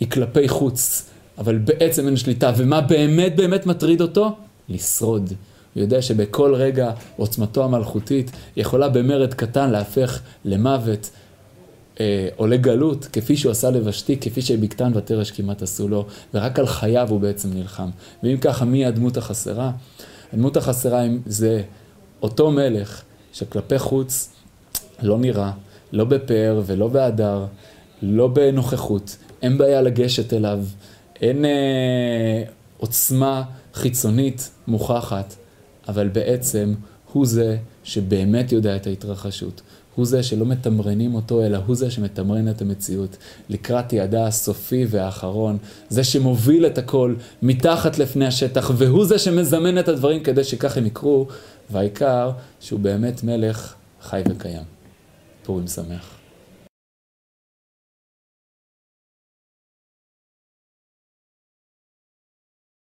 היא 0.00 0.10
כלפי 0.10 0.48
חוץ, 0.48 1.08
אבל 1.38 1.58
בעצם 1.58 2.06
אין 2.06 2.16
שליטה. 2.16 2.52
ומה 2.56 2.80
באמת 2.80 3.36
באמת 3.36 3.66
מטריד 3.66 4.00
אותו? 4.00 4.36
לשרוד. 4.68 5.32
הוא 5.74 5.82
יודע 5.82 6.02
שבכל 6.02 6.54
רגע 6.54 6.90
עוצמתו 7.16 7.64
המלכותית 7.64 8.30
יכולה 8.56 8.88
במרד 8.88 9.34
קטן 9.34 9.70
להפך 9.70 10.20
למוות 10.44 11.10
אה, 12.00 12.28
או 12.38 12.46
לגלות, 12.46 13.08
כפי 13.12 13.36
שהוא 13.36 13.52
עשה 13.52 13.70
לבשתי, 13.70 14.16
כפי 14.16 14.42
שבקתן 14.42 14.92
ותרש 14.94 15.30
כמעט 15.30 15.62
עשו 15.62 15.88
לו, 15.88 16.06
ורק 16.34 16.58
על 16.58 16.66
חייו 16.66 17.06
הוא 17.10 17.20
בעצם 17.20 17.48
נלחם. 17.54 17.88
ואם 18.22 18.36
ככה, 18.36 18.64
מי 18.64 18.86
הדמות 18.86 19.16
החסרה? 19.16 19.70
הדמות 20.32 20.56
החסרה 20.56 21.02
זה 21.26 21.62
אותו 22.22 22.50
מלך 22.50 23.02
שכלפי 23.32 23.78
חוץ 23.78 24.32
לא 25.02 25.18
נראה, 25.18 25.52
לא 25.92 26.04
בפאר 26.04 26.62
ולא 26.66 26.88
בהדר, 26.88 27.46
לא 28.02 28.28
בנוכחות, 28.28 29.16
אין 29.42 29.58
בעיה 29.58 29.82
לגשת 29.82 30.32
אליו, 30.32 30.60
אין 31.20 31.44
אה, 31.44 32.42
עוצמה 32.78 33.42
חיצונית 33.74 34.50
מוכחת, 34.68 35.34
אבל 35.88 36.08
בעצם 36.08 36.74
הוא 37.12 37.26
זה 37.26 37.56
שבאמת 37.84 38.52
יודע 38.52 38.76
את 38.76 38.86
ההתרחשות. 38.86 39.62
הוא 39.94 40.06
זה 40.06 40.22
שלא 40.22 40.46
מתמרנים 40.46 41.14
אותו, 41.14 41.46
אלא 41.46 41.58
הוא 41.66 41.76
זה 41.76 41.90
שמתמרן 41.90 42.48
את 42.48 42.62
המציאות. 42.62 43.16
לקראת 43.48 43.92
יעדה 43.92 44.26
הסופי 44.26 44.86
והאחרון, 44.88 45.58
זה 45.88 46.04
שמוביל 46.04 46.66
את 46.66 46.78
הכל 46.78 47.14
מתחת 47.42 47.98
לפני 47.98 48.26
השטח, 48.26 48.70
והוא 48.76 49.04
זה 49.04 49.18
שמזמן 49.18 49.78
את 49.78 49.88
הדברים 49.88 50.22
כדי 50.22 50.44
שכך 50.44 50.76
הם 50.76 50.86
יקרו, 50.86 51.26
והעיקר 51.70 52.30
שהוא 52.60 52.80
באמת 52.80 53.24
מלך 53.24 53.74
חי 54.02 54.22
וקיים. 54.28 54.62
פורים 55.42 55.66
שמח. 55.66 56.17